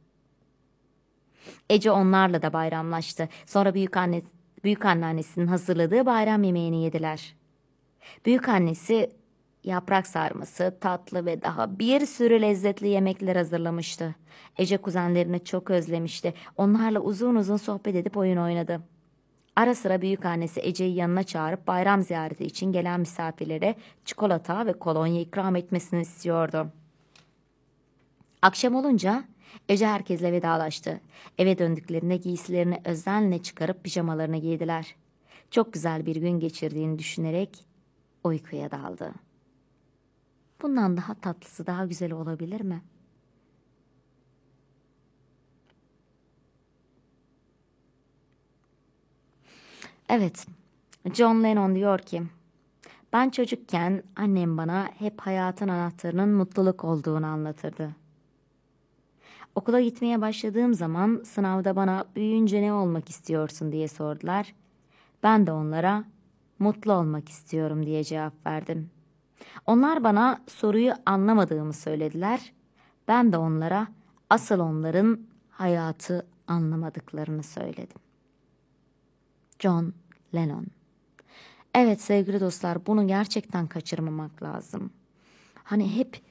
[1.70, 3.28] Ece onlarla da bayramlaştı.
[3.46, 4.22] Sonra büyük anne
[4.64, 7.34] büyük anneannesinin hazırladığı bayram yemeğini yediler.
[8.26, 9.10] Büyük annesi
[9.64, 14.14] yaprak sarması, tatlı ve daha bir sürü lezzetli yemekler hazırlamıştı.
[14.56, 16.34] Ece kuzenlerini çok özlemişti.
[16.56, 18.80] Onlarla uzun uzun sohbet edip oyun oynadı.
[19.56, 23.74] Ara sıra büyük annesi Ece'yi yanına çağırıp bayram ziyareti için gelen misafirlere
[24.04, 26.72] çikolata ve kolonya ikram etmesini istiyordu.
[28.42, 29.24] Akşam olunca
[29.68, 31.00] Ece herkesle vedalaştı.
[31.38, 34.96] Eve döndüklerinde giysilerini özenle çıkarıp pijamalarını giydiler.
[35.50, 37.64] Çok güzel bir gün geçirdiğini düşünerek
[38.24, 39.12] uykuya daldı.
[40.62, 42.82] Bundan daha tatlısı daha güzel olabilir mi?
[50.08, 50.46] Evet,
[51.14, 52.22] John Lennon diyor ki,
[53.12, 58.05] ben çocukken annem bana hep hayatın anahtarının mutluluk olduğunu anlatırdı.
[59.56, 64.54] Okula gitmeye başladığım zaman sınavda bana büyüyünce ne olmak istiyorsun diye sordular.
[65.22, 66.04] Ben de onlara
[66.58, 68.90] mutlu olmak istiyorum diye cevap verdim.
[69.66, 72.52] Onlar bana soruyu anlamadığımı söylediler.
[73.08, 73.88] Ben de onlara
[74.30, 78.00] asıl onların hayatı anlamadıklarını söyledim.
[79.58, 79.92] John
[80.34, 80.66] Lennon
[81.74, 84.90] Evet sevgili dostlar bunu gerçekten kaçırmamak lazım.
[85.64, 86.25] Hani hep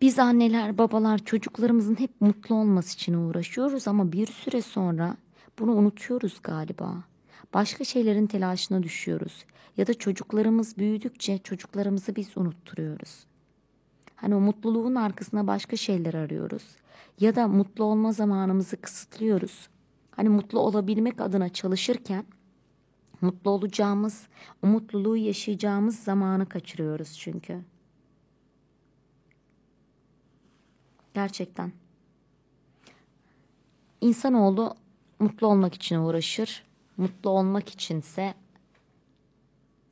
[0.00, 5.16] biz anneler, babalar çocuklarımızın hep mutlu olması için uğraşıyoruz ama bir süre sonra
[5.58, 6.94] bunu unutuyoruz galiba.
[7.54, 9.44] Başka şeylerin telaşına düşüyoruz
[9.76, 13.26] ya da çocuklarımız büyüdükçe çocuklarımızı biz unutturuyoruz.
[14.16, 16.76] Hani o mutluluğun arkasına başka şeyler arıyoruz
[17.20, 19.68] ya da mutlu olma zamanımızı kısıtlıyoruz.
[20.10, 22.24] Hani mutlu olabilmek adına çalışırken
[23.20, 24.26] mutlu olacağımız,
[24.62, 27.60] o mutluluğu yaşayacağımız zamanı kaçırıyoruz çünkü.
[31.18, 31.72] Gerçekten.
[34.00, 34.74] İnsanoğlu
[35.18, 36.64] mutlu olmak için uğraşır.
[36.96, 38.34] Mutlu olmak içinse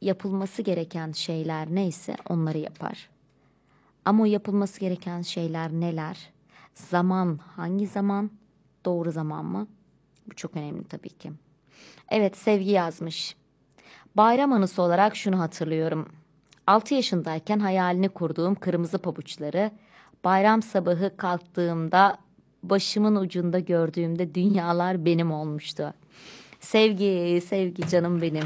[0.01, 3.09] yapılması gereken şeyler neyse onları yapar.
[4.05, 6.31] Ama o yapılması gereken şeyler neler?
[6.75, 8.31] Zaman hangi zaman?
[8.85, 9.67] Doğru zaman mı?
[10.27, 11.33] Bu çok önemli tabii ki.
[12.09, 13.37] Evet Sevgi yazmış.
[14.15, 16.09] Bayram anısı olarak şunu hatırlıyorum.
[16.67, 19.71] 6 yaşındayken hayalini kurduğum kırmızı pabuçları
[20.27, 22.19] bayram sabahı kalktığımda
[22.63, 25.95] başımın ucunda gördüğümde dünyalar benim olmuştu.
[26.61, 28.45] Sevgi, sevgi canım benim.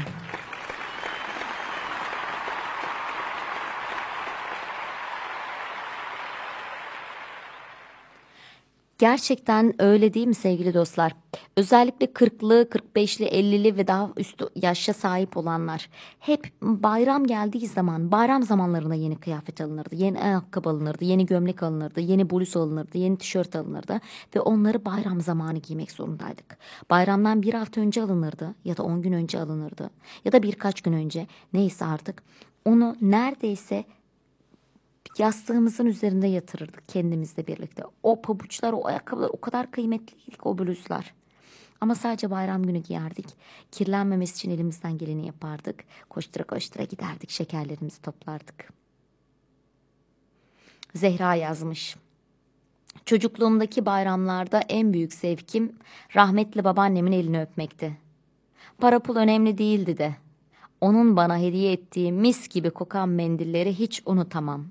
[9.01, 11.15] Gerçekten öyle değil mi sevgili dostlar?
[11.57, 15.89] Özellikle 40'lı, 45'li, 50'li ve daha üstü yaşa sahip olanlar
[16.19, 21.99] hep bayram geldiği zaman bayram zamanlarında yeni kıyafet alınırdı, yeni ayakkabı alınırdı, yeni gömlek alınırdı,
[21.99, 24.01] yeni bluz alınırdı, yeni tişört alınırdı
[24.35, 26.57] ve onları bayram zamanı giymek zorundaydık.
[26.89, 29.89] Bayramdan bir hafta önce alınırdı ya da 10 gün önce alınırdı
[30.25, 32.23] ya da birkaç gün önce neyse artık
[32.65, 33.83] onu neredeyse
[35.17, 37.83] yastığımızın üzerinde yatırırdık kendimizle birlikte.
[38.03, 41.13] O pabuçlar, o ayakkabılar o kadar kıymetliydi ki o bluzlar.
[41.81, 43.25] Ama sadece bayram günü giyerdik.
[43.71, 45.83] Kirlenmemesi için elimizden geleni yapardık.
[46.09, 48.73] Koştura koştura giderdik, şekerlerimizi toplardık.
[50.95, 51.95] Zehra yazmış.
[53.05, 55.75] Çocukluğumdaki bayramlarda en büyük zevkim
[56.15, 57.97] rahmetli babaannemin elini öpmekti.
[58.77, 60.15] Para pul önemli değildi de.
[60.81, 64.65] Onun bana hediye ettiği mis gibi kokan mendilleri hiç unutamam.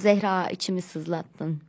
[0.00, 1.60] Zehra içimi sızlattın.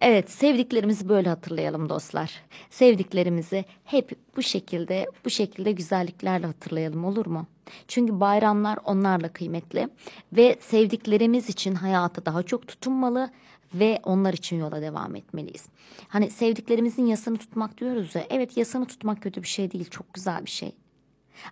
[0.00, 2.42] Evet sevdiklerimizi böyle hatırlayalım dostlar.
[2.70, 7.46] Sevdiklerimizi hep bu şekilde bu şekilde güzelliklerle hatırlayalım olur mu?
[7.88, 9.88] Çünkü bayramlar onlarla kıymetli
[10.32, 13.30] ve sevdiklerimiz için hayata daha çok tutunmalı
[13.74, 15.66] ve onlar için yola devam etmeliyiz.
[16.08, 18.26] Hani sevdiklerimizin yasını tutmak diyoruz ya.
[18.30, 20.72] Evet yasını tutmak kötü bir şey değil, çok güzel bir şey.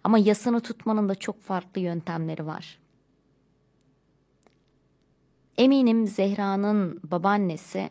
[0.04, 2.78] Ama yasını tutmanın da çok farklı yöntemleri var.
[5.58, 7.90] Eminim Zehra'nın babaannesi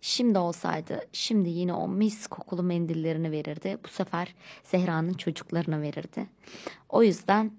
[0.00, 3.78] şimdi olsaydı şimdi yine o mis kokulu mendillerini verirdi.
[3.84, 6.26] Bu sefer Zehra'nın çocuklarına verirdi.
[6.88, 7.52] O yüzden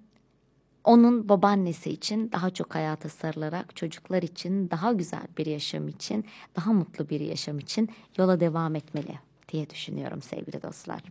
[0.84, 6.24] onun babaannesi için daha çok hayata sarılarak çocuklar için daha güzel bir yaşam için,
[6.56, 11.02] daha mutlu bir yaşam için yola devam etmeli diye düşünüyorum sevgili dostlar.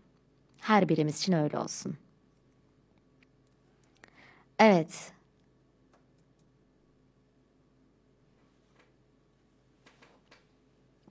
[0.60, 1.98] Her birimiz için öyle olsun.
[4.60, 5.12] Evet,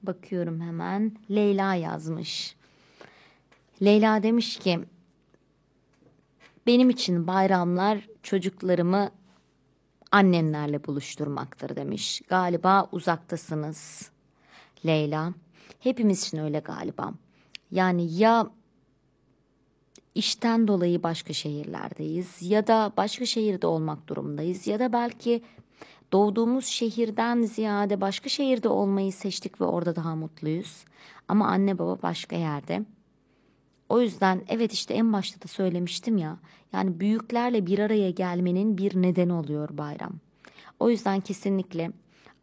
[0.07, 1.16] Bakıyorum hemen.
[1.30, 2.57] Leyla yazmış.
[3.82, 4.80] Leyla demiş ki
[6.66, 9.11] benim için bayramlar çocuklarımı
[10.12, 12.22] annemlerle buluşturmaktır demiş.
[12.28, 14.11] Galiba uzaktasınız
[14.86, 15.32] Leyla.
[15.80, 17.12] Hepimiz için öyle galiba.
[17.70, 18.50] Yani ya
[20.14, 25.42] işten dolayı başka şehirlerdeyiz ya da başka şehirde olmak durumundayız ya da belki
[26.14, 30.84] Doğduğumuz şehirden ziyade başka şehirde olmayı seçtik ve orada daha mutluyuz.
[31.28, 32.84] Ama anne baba başka yerde.
[33.88, 36.38] O yüzden evet işte en başta da söylemiştim ya.
[36.72, 40.12] Yani büyüklerle bir araya gelmenin bir nedeni oluyor bayram.
[40.80, 41.90] O yüzden kesinlikle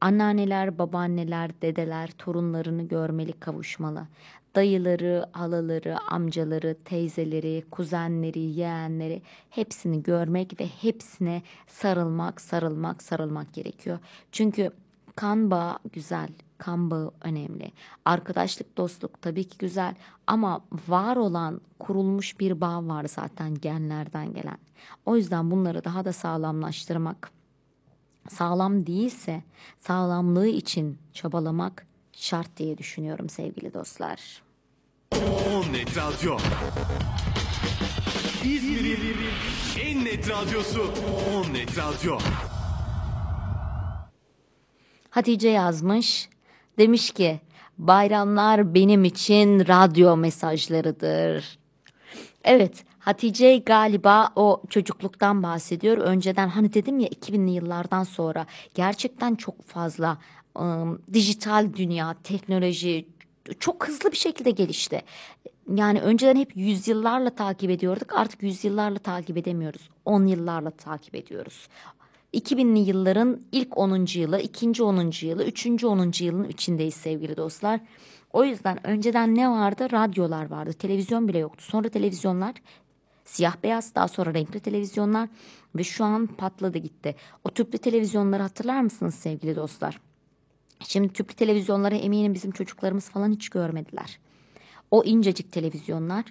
[0.02, 4.08] anneanneler, babaanneler, dedeler torunlarını görmeli, kavuşmalı
[4.56, 14.00] dayıları, halaları, amcaları, teyzeleri, kuzenleri, yeğenleri hepsini görmek ve hepsine sarılmak, sarılmak, sarılmak gerekiyor.
[14.32, 14.72] Çünkü
[15.16, 17.72] kan bağı güzel, kan bağı önemli.
[18.06, 19.96] Arkadaşlık, dostluk tabii ki güzel
[20.28, 24.58] ama var olan kurulmuş bir bağ var zaten genlerden gelen.
[25.06, 27.32] O yüzden bunları daha da sağlamlaştırmak,
[28.30, 29.44] sağlam değilse
[29.80, 34.42] sağlamlığı için çabalamak şart diye düşünüyorum sevgili dostlar.
[35.14, 36.38] On Net Radyo.
[38.44, 39.18] İzmir'in
[39.82, 40.94] en net radyosu
[41.36, 42.18] On Net Radyo.
[45.10, 46.30] Hatice yazmış.
[46.78, 47.42] Demiş ki
[47.78, 51.60] bayramlar benim için radyo mesajlarıdır.
[52.44, 55.98] Evet Hatice galiba o çocukluktan bahsediyor.
[55.98, 60.18] Önceden hani dedim ya 2000'li yıllardan sonra gerçekten çok fazla
[60.60, 63.08] ım, dijital dünya, teknoloji
[63.60, 65.02] çok hızlı bir şekilde gelişti.
[65.76, 68.14] Yani önceden hep yüzyıllarla takip ediyorduk.
[68.16, 69.90] Artık yüzyıllarla takip edemiyoruz.
[70.06, 71.68] On yıllarla takip ediyoruz.
[72.34, 74.08] 2000'li yılların ilk 10.
[74.20, 75.12] yılı, ikinci 10.
[75.22, 76.12] yılı, üçüncü 10.
[76.20, 77.80] yılın içindeyiz sevgili dostlar.
[78.34, 79.92] O yüzden önceden ne vardı?
[79.92, 80.74] Radyolar vardı.
[80.74, 81.66] Televizyon bile yoktu.
[81.66, 82.54] Sonra televizyonlar
[83.32, 85.30] siyah beyaz daha sonra renkli televizyonlar
[85.76, 87.16] ve şu an patladı gitti.
[87.44, 90.00] O tüplü televizyonları hatırlar mısınız sevgili dostlar?
[90.80, 94.20] Şimdi tüplü televizyonları eminim bizim çocuklarımız falan hiç görmediler.
[94.92, 96.26] O incecik televizyonlar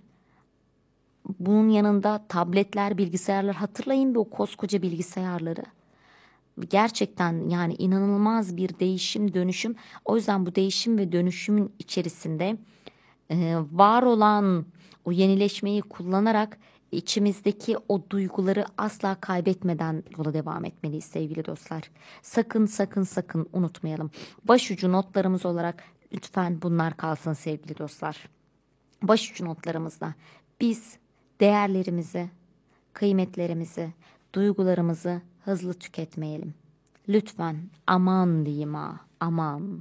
[1.39, 5.65] bunun yanında tabletler, bilgisayarlar hatırlayın bir o koskoca bilgisayarları.
[6.71, 9.77] Gerçekten yani inanılmaz bir değişim, dönüşüm.
[10.05, 12.57] O yüzden bu değişim ve dönüşümün içerisinde
[13.73, 14.67] var olan
[15.05, 16.59] o yenileşmeyi kullanarak
[16.93, 21.91] içimizdeki o duyguları asla kaybetmeden yola devam etmeliyiz sevgili dostlar.
[22.22, 24.11] Sakın sakın sakın unutmayalım.
[24.45, 28.28] Başucu notlarımız olarak lütfen bunlar kalsın sevgili dostlar.
[29.03, 30.14] Başucu notlarımızda
[30.61, 30.97] biz
[31.41, 32.30] değerlerimizi,
[32.93, 33.93] kıymetlerimizi,
[34.34, 36.55] duygularımızı hızlı tüketmeyelim.
[37.09, 39.80] Lütfen aman diyeyim ha, aman.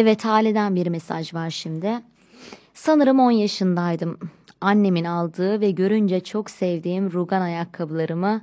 [0.00, 2.00] Evet Hale'den bir mesaj var şimdi.
[2.74, 4.18] Sanırım 10 yaşındaydım.
[4.60, 8.40] Annemin aldığı ve görünce çok sevdiğim rugan ayakkabılarımı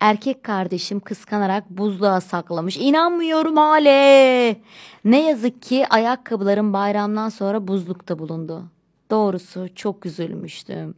[0.00, 2.76] erkek kardeşim kıskanarak buzluğa saklamış.
[2.76, 4.60] İnanmıyorum Hale.
[5.04, 8.64] Ne yazık ki ayakkabılarım bayramdan sonra buzlukta bulundu.
[9.10, 10.94] Doğrusu çok üzülmüştüm.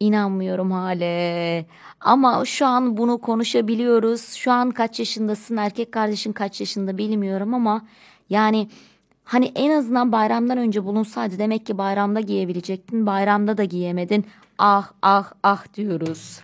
[0.00, 1.66] İnanmıyorum Hale.
[2.00, 4.32] Ama şu an bunu konuşabiliyoruz.
[4.32, 5.56] Şu an kaç yaşındasın?
[5.56, 7.82] Erkek kardeşin kaç yaşında bilmiyorum ama
[8.30, 8.68] yani
[9.24, 13.06] hani en azından bayramdan önce bulunsaydı demek ki bayramda giyebilecektin.
[13.06, 14.26] Bayramda da giyemedin.
[14.58, 16.40] Ah ah ah diyoruz.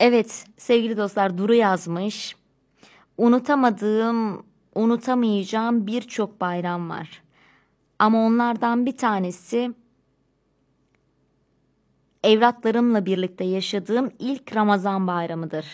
[0.00, 2.36] Evet sevgili dostlar Duru yazmış.
[3.18, 7.22] Unutamadığım, unutamayacağım birçok bayram var.
[7.98, 9.74] Ama onlardan bir tanesi
[12.24, 15.66] evlatlarımla birlikte yaşadığım ilk Ramazan bayramıdır.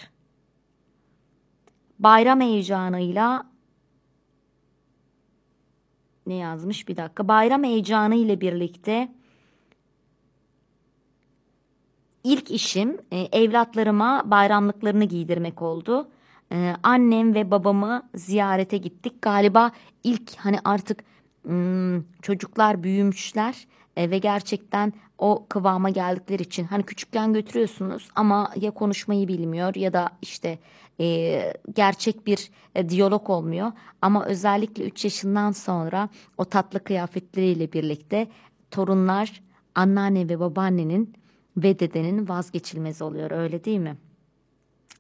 [1.99, 3.47] Bayram heyecanıyla
[6.27, 7.29] ne yazmış bir dakika.
[7.29, 9.13] Bayram heyecanı ile birlikte
[12.25, 16.09] ilk işim e, evlatlarıma bayramlıklarını giydirmek oldu.
[16.53, 19.23] E, annem ve babamı ziyarete gittik.
[19.23, 19.73] Galiba
[20.05, 21.05] ilk hani artık
[21.43, 23.67] hmm, çocuklar büyümüşler
[23.97, 29.93] e, ve gerçekten o kıvama geldikleri için hani küçükken götürüyorsunuz ama ya konuşmayı bilmiyor ya
[29.93, 30.59] da işte
[31.01, 33.73] e, gerçek bir e, diyalog olmuyor.
[34.03, 38.27] Ama özellikle 3 yaşından sonra o tatlı kıyafetleriyle birlikte
[38.71, 39.43] torunlar
[39.75, 41.15] anneanne ve babaannenin
[41.57, 43.97] ve dedenin vazgeçilmezi oluyor öyle değil mi?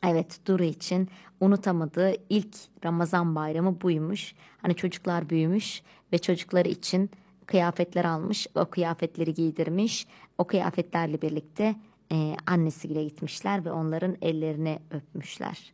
[0.04, 1.08] Evet Duru için
[1.40, 4.34] unutamadığı ilk Ramazan bayramı buymuş.
[4.62, 5.82] Hani çocuklar büyümüş
[6.12, 7.10] ve çocukları için
[7.46, 8.46] kıyafetler almış.
[8.54, 10.06] O kıyafetleri giydirmiş.
[10.38, 11.76] O kıyafetlerle birlikte
[12.12, 15.72] e, annesiyle gitmişler ve onların ellerini öpmüşler.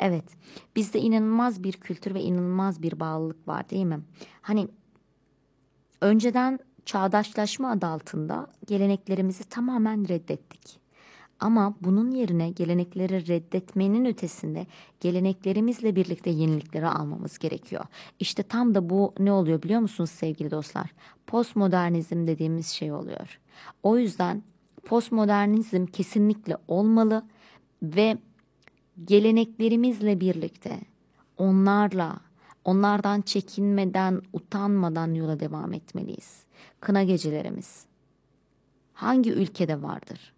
[0.00, 0.24] Evet
[0.76, 4.00] bizde inanılmaz bir kültür ve inanılmaz bir bağlılık var değil mi?
[4.42, 4.68] Hani
[6.00, 10.85] önceden çağdaşlaşma adı altında geleneklerimizi tamamen reddettik.
[11.40, 14.66] Ama bunun yerine gelenekleri reddetmenin ötesinde
[15.00, 17.84] geleneklerimizle birlikte yenilikleri almamız gerekiyor.
[18.20, 20.90] İşte tam da bu ne oluyor biliyor musunuz sevgili dostlar?
[21.26, 23.40] Postmodernizm dediğimiz şey oluyor.
[23.82, 24.42] O yüzden
[24.84, 27.22] postmodernizm kesinlikle olmalı
[27.82, 28.18] ve
[29.04, 30.80] geleneklerimizle birlikte
[31.36, 32.20] onlarla
[32.64, 36.44] onlardan çekinmeden, utanmadan yola devam etmeliyiz.
[36.80, 37.86] Kına gecelerimiz
[38.92, 40.35] hangi ülkede vardır?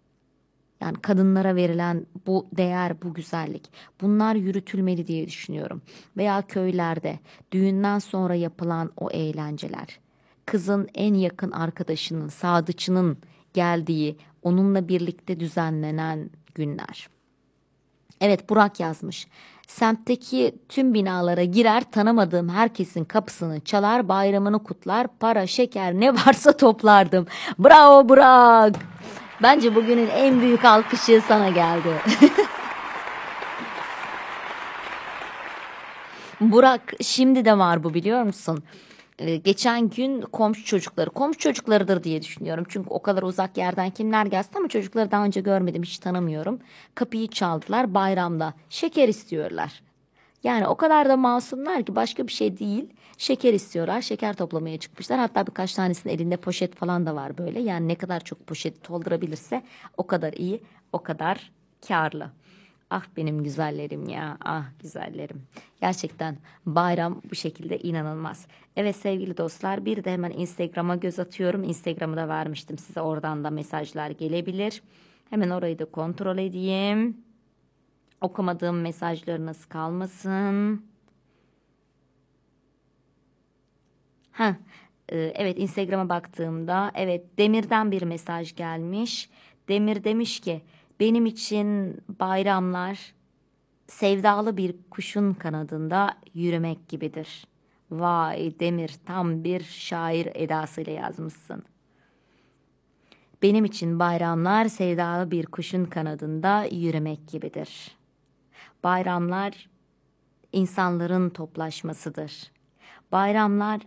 [0.81, 3.71] Yani kadınlara verilen bu değer, bu güzellik.
[4.01, 5.81] Bunlar yürütülmeli diye düşünüyorum.
[6.17, 7.19] Veya köylerde
[7.51, 9.99] düğünden sonra yapılan o eğlenceler.
[10.45, 13.17] Kızın en yakın arkadaşının, sadıçının
[13.53, 17.09] geldiği, onunla birlikte düzenlenen günler.
[18.21, 19.27] Evet Burak yazmış.
[19.67, 27.27] Semtteki tüm binalara girer tanımadığım herkesin kapısını çalar bayramını kutlar para şeker ne varsa toplardım.
[27.59, 28.75] Bravo Burak.
[29.41, 31.89] Bence bugünün en büyük alkışı sana geldi.
[36.41, 38.63] Burak şimdi de var bu biliyor musun?
[39.19, 42.65] Ee, geçen gün komşu çocukları, komşu çocuklarıdır diye düşünüyorum.
[42.69, 46.59] Çünkü o kadar uzak yerden kimler gelsin ama çocukları daha önce görmedim, hiç tanımıyorum.
[46.95, 48.53] Kapıyı çaldılar bayramda.
[48.69, 49.81] Şeker istiyorlar.
[50.43, 52.89] Yani o kadar da masumlar ki başka bir şey değil.
[53.19, 54.01] Şeker istiyorlar.
[54.01, 55.19] Şeker toplamaya çıkmışlar.
[55.19, 57.59] Hatta birkaç tanesinin elinde poşet falan da var böyle.
[57.59, 59.63] Yani ne kadar çok poşet doldurabilirse
[59.97, 60.63] o kadar iyi,
[60.93, 61.51] o kadar
[61.87, 62.31] karlı.
[62.89, 64.37] Ah benim güzellerim ya.
[64.41, 65.41] Ah güzellerim.
[65.81, 68.47] Gerçekten bayram bu şekilde inanılmaz.
[68.75, 71.63] Evet sevgili dostlar bir de hemen Instagram'a göz atıyorum.
[71.63, 73.01] Instagram'ı da vermiştim size.
[73.01, 74.81] Oradan da mesajlar gelebilir.
[75.29, 77.17] Hemen orayı da kontrol edeyim.
[78.21, 80.88] Okumadığım mesajlarınız kalmasın.
[84.39, 84.55] Ha,
[85.09, 89.29] e, evet Instagram'a baktığımda evet Demir'den bir mesaj gelmiş.
[89.67, 90.61] Demir demiş ki
[90.99, 93.13] benim için bayramlar
[93.87, 97.47] sevdalı bir kuşun kanadında yürümek gibidir.
[97.91, 101.63] Vay Demir tam bir şair edasıyla yazmışsın.
[103.41, 107.97] Benim için bayramlar sevdalı bir kuşun kanadında yürümek gibidir.
[108.83, 109.69] Bayramlar
[110.53, 112.51] insanların toplaşmasıdır.
[113.11, 113.81] Bayramlar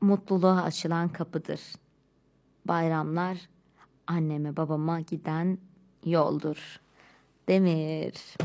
[0.00, 1.60] mutluluğa açılan kapıdır.
[2.64, 3.38] Bayramlar
[4.06, 5.58] anneme babama giden
[6.04, 6.80] yoldur.
[7.48, 8.36] Demir.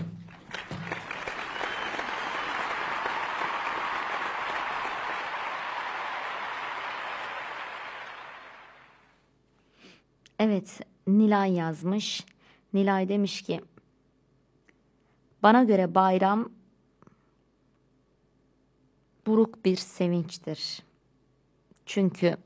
[10.39, 12.25] Evet, Nilay yazmış.
[12.73, 13.61] Nilay demiş ki
[15.43, 16.49] bana göre bayram
[19.27, 20.90] buruk bir sevinçtir.
[21.85, 22.37] Çünkü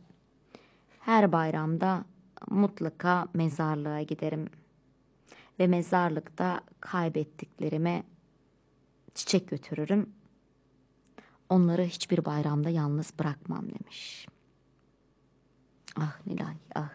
[0.99, 2.05] her bayramda
[2.49, 4.49] mutlaka mezarlığa giderim
[5.59, 8.03] ve mezarlıkta kaybettiklerime
[9.15, 10.09] çiçek götürürüm.
[11.49, 14.27] Onları hiçbir bayramda yalnız bırakmam demiş.
[15.95, 16.89] Ah Nilay ah.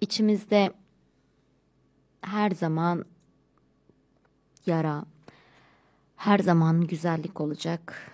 [0.00, 0.72] İçimizde
[2.22, 3.04] her zaman
[4.66, 5.04] yara,
[6.22, 8.12] her zaman güzellik olacak,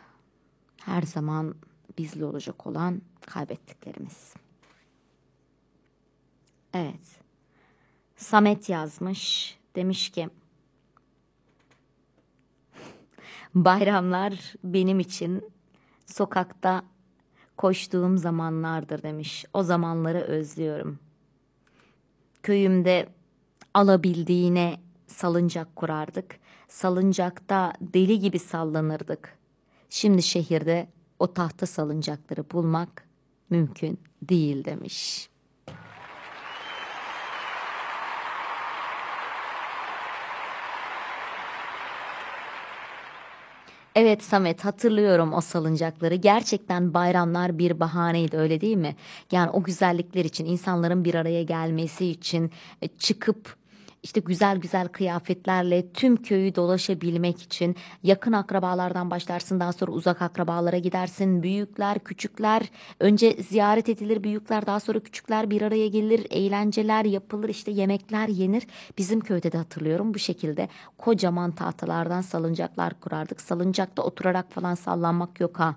[0.84, 1.54] her zaman
[1.98, 4.34] bizli olacak olan kaybettiklerimiz.
[6.74, 7.20] Evet.
[8.16, 9.58] Samet yazmış.
[9.76, 10.28] Demiş ki
[13.54, 15.44] Bayramlar benim için
[16.06, 16.82] sokakta
[17.56, 19.44] koştuğum zamanlardır demiş.
[19.52, 20.98] O zamanları özlüyorum.
[22.42, 23.08] Köyümde
[23.74, 26.38] alabildiğine salıncak kurardık.
[26.68, 29.38] Salıncakta deli gibi sallanırdık.
[29.90, 30.88] Şimdi şehirde
[31.18, 33.08] o tahta salıncakları bulmak
[33.50, 35.28] mümkün değil demiş.
[43.94, 46.14] Evet Samet hatırlıyorum o salıncakları.
[46.14, 48.96] Gerçekten bayramlar bir bahaneydi öyle değil mi?
[49.32, 52.50] Yani o güzellikler için insanların bir araya gelmesi için
[52.82, 53.57] e, çıkıp
[54.02, 60.78] işte güzel güzel kıyafetlerle tüm köyü dolaşabilmek için yakın akrabalardan başlarsın daha sonra uzak akrabalara
[60.78, 61.42] gidersin.
[61.42, 62.62] Büyükler küçükler.
[63.00, 66.26] Önce ziyaret edilir büyükler daha sonra küçükler bir araya gelir.
[66.30, 68.66] Eğlenceler yapılır işte yemekler yenir.
[68.98, 70.68] Bizim köyde de hatırlıyorum bu şekilde.
[70.98, 73.40] Kocaman tahtalardan salıncaklar kurardık.
[73.40, 75.74] Salıncakta oturarak falan sallanmak yok ha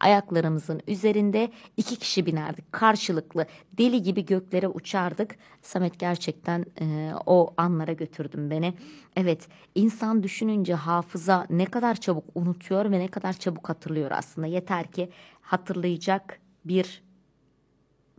[0.00, 5.36] Ayaklarımızın üzerinde iki kişi binerdik karşılıklı deli gibi göklere uçardık.
[5.62, 8.74] Samet gerçekten e, o anlara götürdüm beni.
[9.16, 14.46] Evet insan düşününce hafıza ne kadar çabuk unutuyor ve ne kadar çabuk hatırlıyor aslında.
[14.46, 17.02] Yeter ki hatırlayacak bir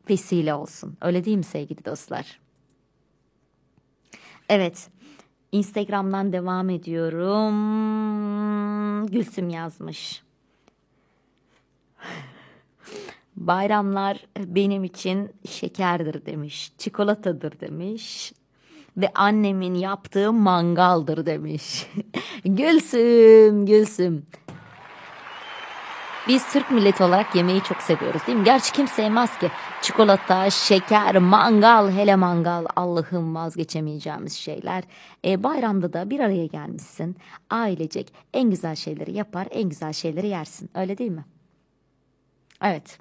[0.10, 0.98] vesile olsun.
[1.02, 2.40] Öyle değil mi sevgili dostlar?
[4.50, 4.90] Evet.
[5.52, 7.48] Instagram'dan devam ediyorum.
[9.08, 10.27] Gülsüm yazmış.
[13.36, 18.34] Bayramlar benim için şekerdir demiş, çikolatadır demiş
[18.98, 21.88] ve annemin yaptığı mangaldır demiş.
[22.46, 24.26] Gülsüm, Gülsüm.
[26.28, 28.44] Biz Türk milleti olarak yemeği çok seviyoruz değil mi?
[28.44, 29.50] Gerçi kim sevmez ki.
[29.82, 34.84] Çikolata, şeker, mangal, hele mangal Allah'ım vazgeçemeyeceğimiz şeyler.
[35.26, 37.18] E, bayramda da bir araya gelmişsin.
[37.50, 40.70] Ailecek en güzel şeyleri yapar, en güzel şeyleri yersin.
[40.76, 41.26] Öyle değil mi?
[42.62, 43.00] Evet.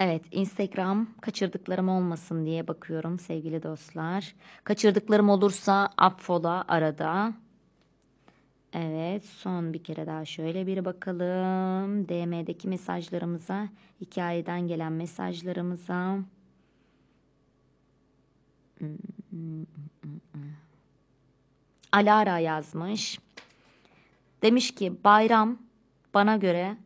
[0.00, 4.34] Evet Instagram kaçırdıklarım olmasın diye bakıyorum sevgili dostlar.
[4.64, 7.32] Kaçırdıklarım olursa affola arada.
[8.72, 12.08] Evet son bir kere daha şöyle bir bakalım.
[12.08, 13.68] DM'deki mesajlarımıza,
[14.00, 16.18] hikayeden gelen mesajlarımıza.
[21.92, 23.18] Alara yazmış.
[24.42, 25.58] Demiş ki bayram
[26.14, 26.76] bana göre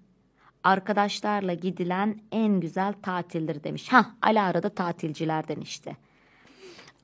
[0.65, 3.93] arkadaşlarla gidilen en güzel tatildir demiş.
[3.93, 5.97] Ha Alara da tatilcilerden işte.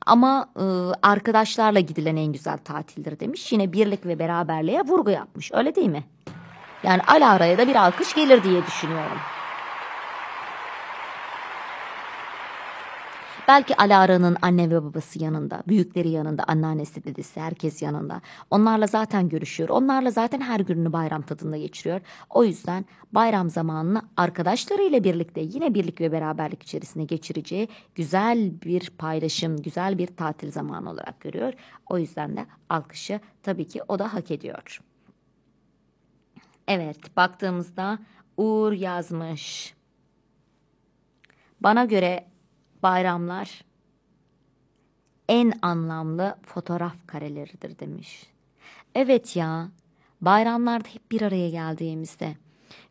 [0.07, 0.65] Ama e,
[1.03, 3.53] arkadaşlarla gidilen en güzel tatildir demiş.
[3.53, 5.53] Yine birlik ve beraberliğe vurgu yapmış.
[5.53, 6.05] Öyle değil mi?
[6.83, 9.19] Yani Alara'ya da bir alkış gelir diye düşünüyorum.
[13.49, 18.21] Belki Alara'nın anne ve babası yanında, büyükleri yanında, anneannesi, dedesi, herkes yanında.
[18.51, 19.69] Onlarla zaten görüşüyor.
[19.69, 22.01] Onlarla zaten her gününü bayram tadında geçiriyor.
[22.31, 29.63] O yüzden bayram zamanını arkadaşlarıyla birlikte yine birlik ve beraberlik içerisinde geçireceği güzel bir paylaşım,
[29.63, 31.53] güzel bir tatil zamanı olarak görüyor.
[31.87, 34.81] O yüzden de alkışı tabii ki o da hak ediyor.
[36.69, 37.99] Evet, baktığımızda
[38.37, 39.75] Uğur yazmış.
[41.61, 42.27] Bana göre
[42.87, 43.65] bayramlar
[45.29, 48.27] en anlamlı fotoğraf kareleridir demiş.
[48.95, 49.69] Evet ya,
[50.21, 52.37] bayramlarda hep bir araya geldiğimizde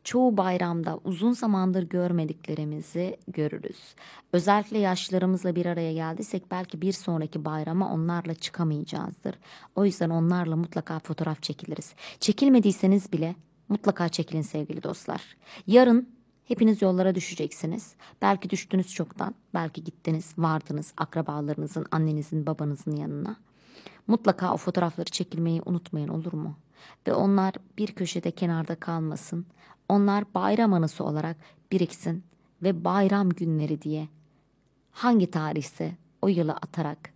[0.03, 3.95] çoğu bayramda uzun zamandır görmediklerimizi görürüz.
[4.33, 9.35] Özellikle yaşlarımızla bir araya geldiysek belki bir sonraki bayrama onlarla çıkamayacağızdır.
[9.75, 11.93] O yüzden onlarla mutlaka fotoğraf çekiliriz.
[12.19, 13.35] Çekilmediyseniz bile
[13.69, 15.21] mutlaka çekilin sevgili dostlar.
[15.67, 16.14] Yarın
[16.45, 17.95] Hepiniz yollara düşeceksiniz.
[18.21, 23.35] Belki düştünüz çoktan, belki gittiniz, vardınız akrabalarınızın, annenizin, babanızın yanına.
[24.07, 26.55] Mutlaka o fotoğrafları çekilmeyi unutmayın olur mu?
[27.07, 29.45] ve onlar bir köşede kenarda kalmasın.
[29.89, 31.37] Onlar bayram anısı olarak
[31.71, 32.23] biriksin
[32.63, 34.07] ve bayram günleri diye
[34.91, 35.91] hangi tarihse
[36.21, 37.13] o yılı atarak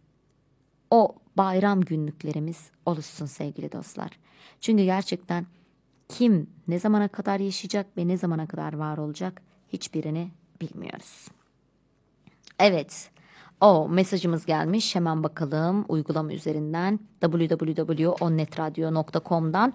[0.92, 4.12] o bayram günlüklerimiz oluşsun sevgili dostlar.
[4.62, 5.46] Çünkü gerçekten
[6.10, 9.42] kim ne zamana kadar yaşayacak ve ne zamana kadar var olacak
[9.74, 10.32] hiçbirini
[10.62, 11.28] bilmiyoruz.
[12.60, 13.12] Evet.
[13.62, 14.96] O mesajımız gelmiş.
[14.96, 19.74] Hemen bakalım uygulama üzerinden www.onnetradio.com'dan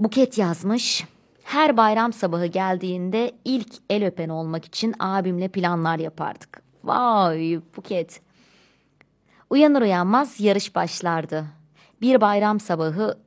[0.00, 1.04] Buket yazmış.
[1.44, 6.62] Her bayram sabahı geldiğinde ilk el öpen olmak için abimle planlar yapardık.
[6.84, 8.20] Vay Buket.
[9.50, 11.46] Uyanır uyanmaz yarış başlardı.
[12.00, 13.18] Bir bayram sabahı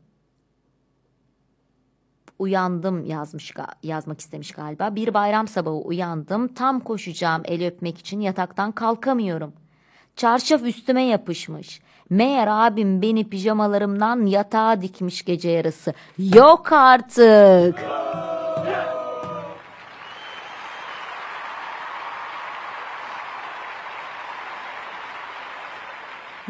[2.40, 4.96] uyandım yazmış yazmak istemiş galiba.
[4.96, 6.48] Bir bayram sabahı uyandım.
[6.48, 9.54] Tam koşacağım el öpmek için yataktan kalkamıyorum.
[10.16, 11.82] Çarşaf üstüme yapışmış.
[12.10, 15.94] Meğer abim beni pijamalarımdan yatağa dikmiş gece yarısı.
[16.18, 17.80] Yok artık.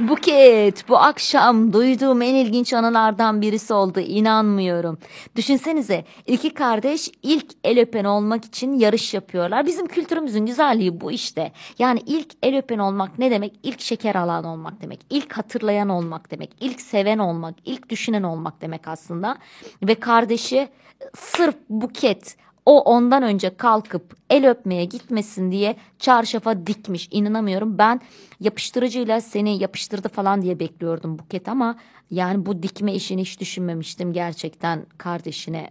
[0.07, 3.99] Buket, bu akşam duyduğum en ilginç anılardan birisi oldu.
[3.99, 4.97] İnanmıyorum.
[5.35, 9.65] Düşünsenize, iki kardeş ilk el öpen olmak için yarış yapıyorlar.
[9.65, 11.51] Bizim kültürümüzün güzelliği bu işte.
[11.79, 13.53] Yani ilk el öpen olmak ne demek?
[13.63, 14.99] İlk şeker alan olmak demek.
[15.09, 16.51] İlk hatırlayan olmak demek.
[16.59, 19.37] İlk seven olmak, ilk düşünen olmak demek aslında.
[19.83, 20.67] Ve kardeşi
[21.15, 27.07] sırf Buket o ondan önce kalkıp el öpmeye gitmesin diye çarşafa dikmiş.
[27.11, 27.77] İnanamıyorum.
[27.77, 28.01] Ben
[28.39, 31.75] yapıştırıcıyla seni yapıştırdı falan diye bekliyordum Buket ama
[32.11, 35.69] yani bu dikme işini hiç düşünmemiştim gerçekten kardeşine.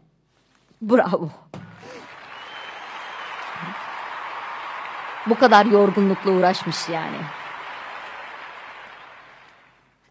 [0.83, 1.29] Bravo.
[5.27, 7.17] Bu kadar yorgunlukla uğraşmış yani.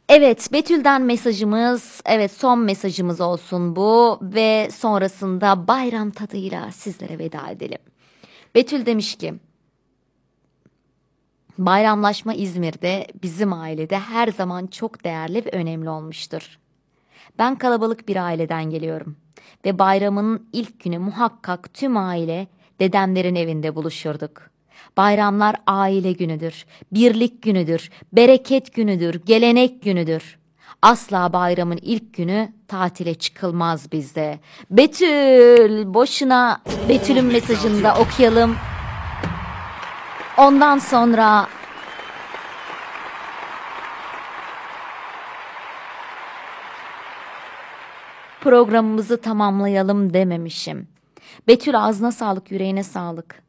[0.09, 7.77] Evet Betül'den mesajımız evet son mesajımız olsun bu ve sonrasında bayram tadıyla sizlere veda edelim.
[8.55, 9.33] Betül demiş ki
[11.57, 16.59] bayramlaşma İzmir'de bizim ailede her zaman çok değerli ve önemli olmuştur.
[17.39, 19.17] Ben kalabalık bir aileden geliyorum
[19.65, 22.47] ve bayramın ilk günü muhakkak tüm aile
[22.79, 24.52] dedemlerin evinde buluşurduk.
[24.97, 30.37] Bayramlar aile günüdür, birlik günüdür, bereket günüdür, gelenek günüdür.
[30.81, 34.39] Asla bayramın ilk günü tatile çıkılmaz bizde.
[34.69, 38.55] Betül, boşuna Betül'ün mesajını da okuyalım.
[40.37, 41.47] Ondan sonra
[48.41, 50.87] programımızı tamamlayalım dememişim.
[51.47, 53.42] Betül ağzına sağlık, yüreğine sağlık.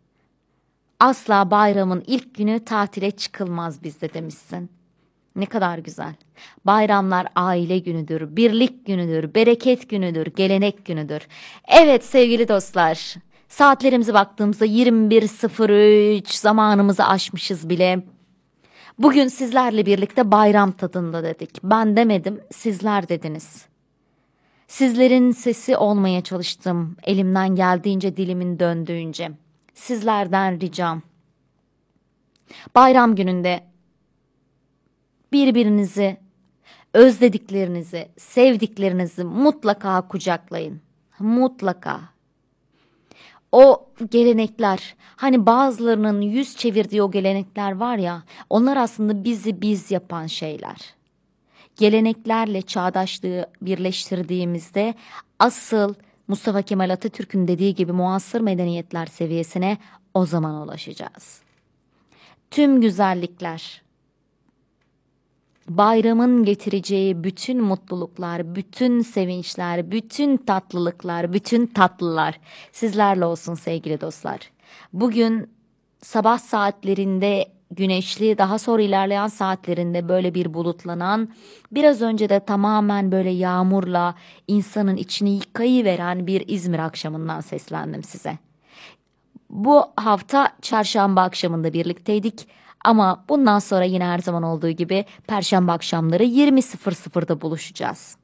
[1.00, 4.70] Asla bayramın ilk günü tatile çıkılmaz bizde demişsin.
[5.36, 6.14] Ne kadar güzel.
[6.64, 11.22] Bayramlar aile günüdür, birlik günüdür, bereket günüdür, gelenek günüdür.
[11.68, 13.14] Evet sevgili dostlar,
[13.48, 18.02] saatlerimize baktığımızda 21.03 zamanımızı aşmışız bile.
[18.98, 21.64] Bugün sizlerle birlikte bayram tadında dedik.
[21.64, 23.66] Ben demedim, sizler dediniz.
[24.68, 29.30] Sizlerin sesi olmaya çalıştım elimden geldiğince dilimin döndüğünce
[29.74, 31.02] sizlerden ricam.
[32.74, 33.64] Bayram gününde
[35.32, 36.16] birbirinizi,
[36.94, 40.80] özlediklerinizi, sevdiklerinizi mutlaka kucaklayın.
[41.18, 42.00] Mutlaka.
[43.52, 50.26] O gelenekler, hani bazılarının yüz çevirdiği o gelenekler var ya, onlar aslında bizi biz yapan
[50.26, 50.94] şeyler.
[51.76, 54.94] Geleneklerle çağdaşlığı birleştirdiğimizde
[55.38, 55.94] asıl
[56.28, 59.78] Mustafa Kemal Atatürk'ün dediği gibi muasır medeniyetler seviyesine
[60.14, 61.42] o zaman ulaşacağız.
[62.50, 63.82] Tüm güzellikler,
[65.68, 72.40] bayramın getireceği bütün mutluluklar, bütün sevinçler, bütün tatlılıklar, bütün tatlılar
[72.72, 74.40] sizlerle olsun sevgili dostlar.
[74.92, 75.50] Bugün
[76.02, 77.46] sabah saatlerinde
[77.76, 81.28] güneşli daha sonra ilerleyen saatlerinde böyle bir bulutlanan
[81.72, 84.14] biraz önce de tamamen böyle yağmurla
[84.48, 88.38] insanın içini yıkayıveren bir İzmir akşamından seslendim size.
[89.50, 92.48] Bu hafta çarşamba akşamında birlikteydik
[92.84, 98.16] ama bundan sonra yine her zaman olduğu gibi perşembe akşamları 20.00'da buluşacağız.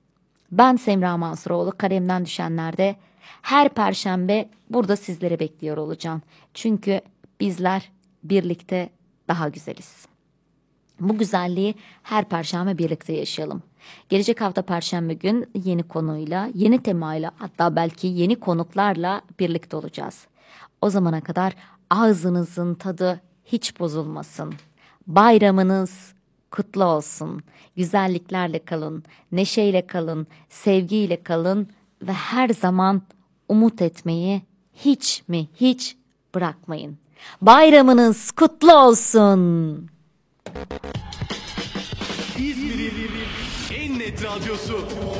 [0.53, 2.97] Ben Semra Mansuroğlu kalemden düşenlerde
[3.43, 6.23] her perşembe burada sizlere bekliyor olacağım.
[6.55, 7.01] Çünkü
[7.41, 7.91] bizler
[8.25, 8.91] birlikte
[9.31, 10.07] daha güzeliz.
[11.01, 13.63] Bu güzelliği her perşembe birlikte yaşayalım.
[14.09, 20.27] Gelecek hafta perşembe gün yeni konuyla, yeni temayla hatta belki yeni konuklarla birlikte olacağız.
[20.83, 21.55] O zamana kadar
[21.91, 24.55] ağzınızın tadı hiç bozulmasın.
[25.07, 26.15] Bayramınız
[26.51, 27.43] kutlu olsun.
[27.77, 31.69] Güzelliklerle kalın, neşeyle kalın, sevgiyle kalın
[32.03, 33.03] ve her zaman
[33.49, 34.43] umut etmeyi
[34.75, 35.97] hiç mi hiç
[36.35, 37.00] bırakmayın.
[37.43, 39.91] Bayramınız kutlu olsun.
[42.39, 43.11] İzmir'in
[43.75, 44.77] en net radyosu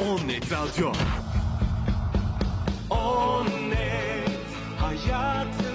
[0.09, 0.93] On Net Radyo.
[2.91, 4.41] On Net
[4.81, 5.70] Hayatı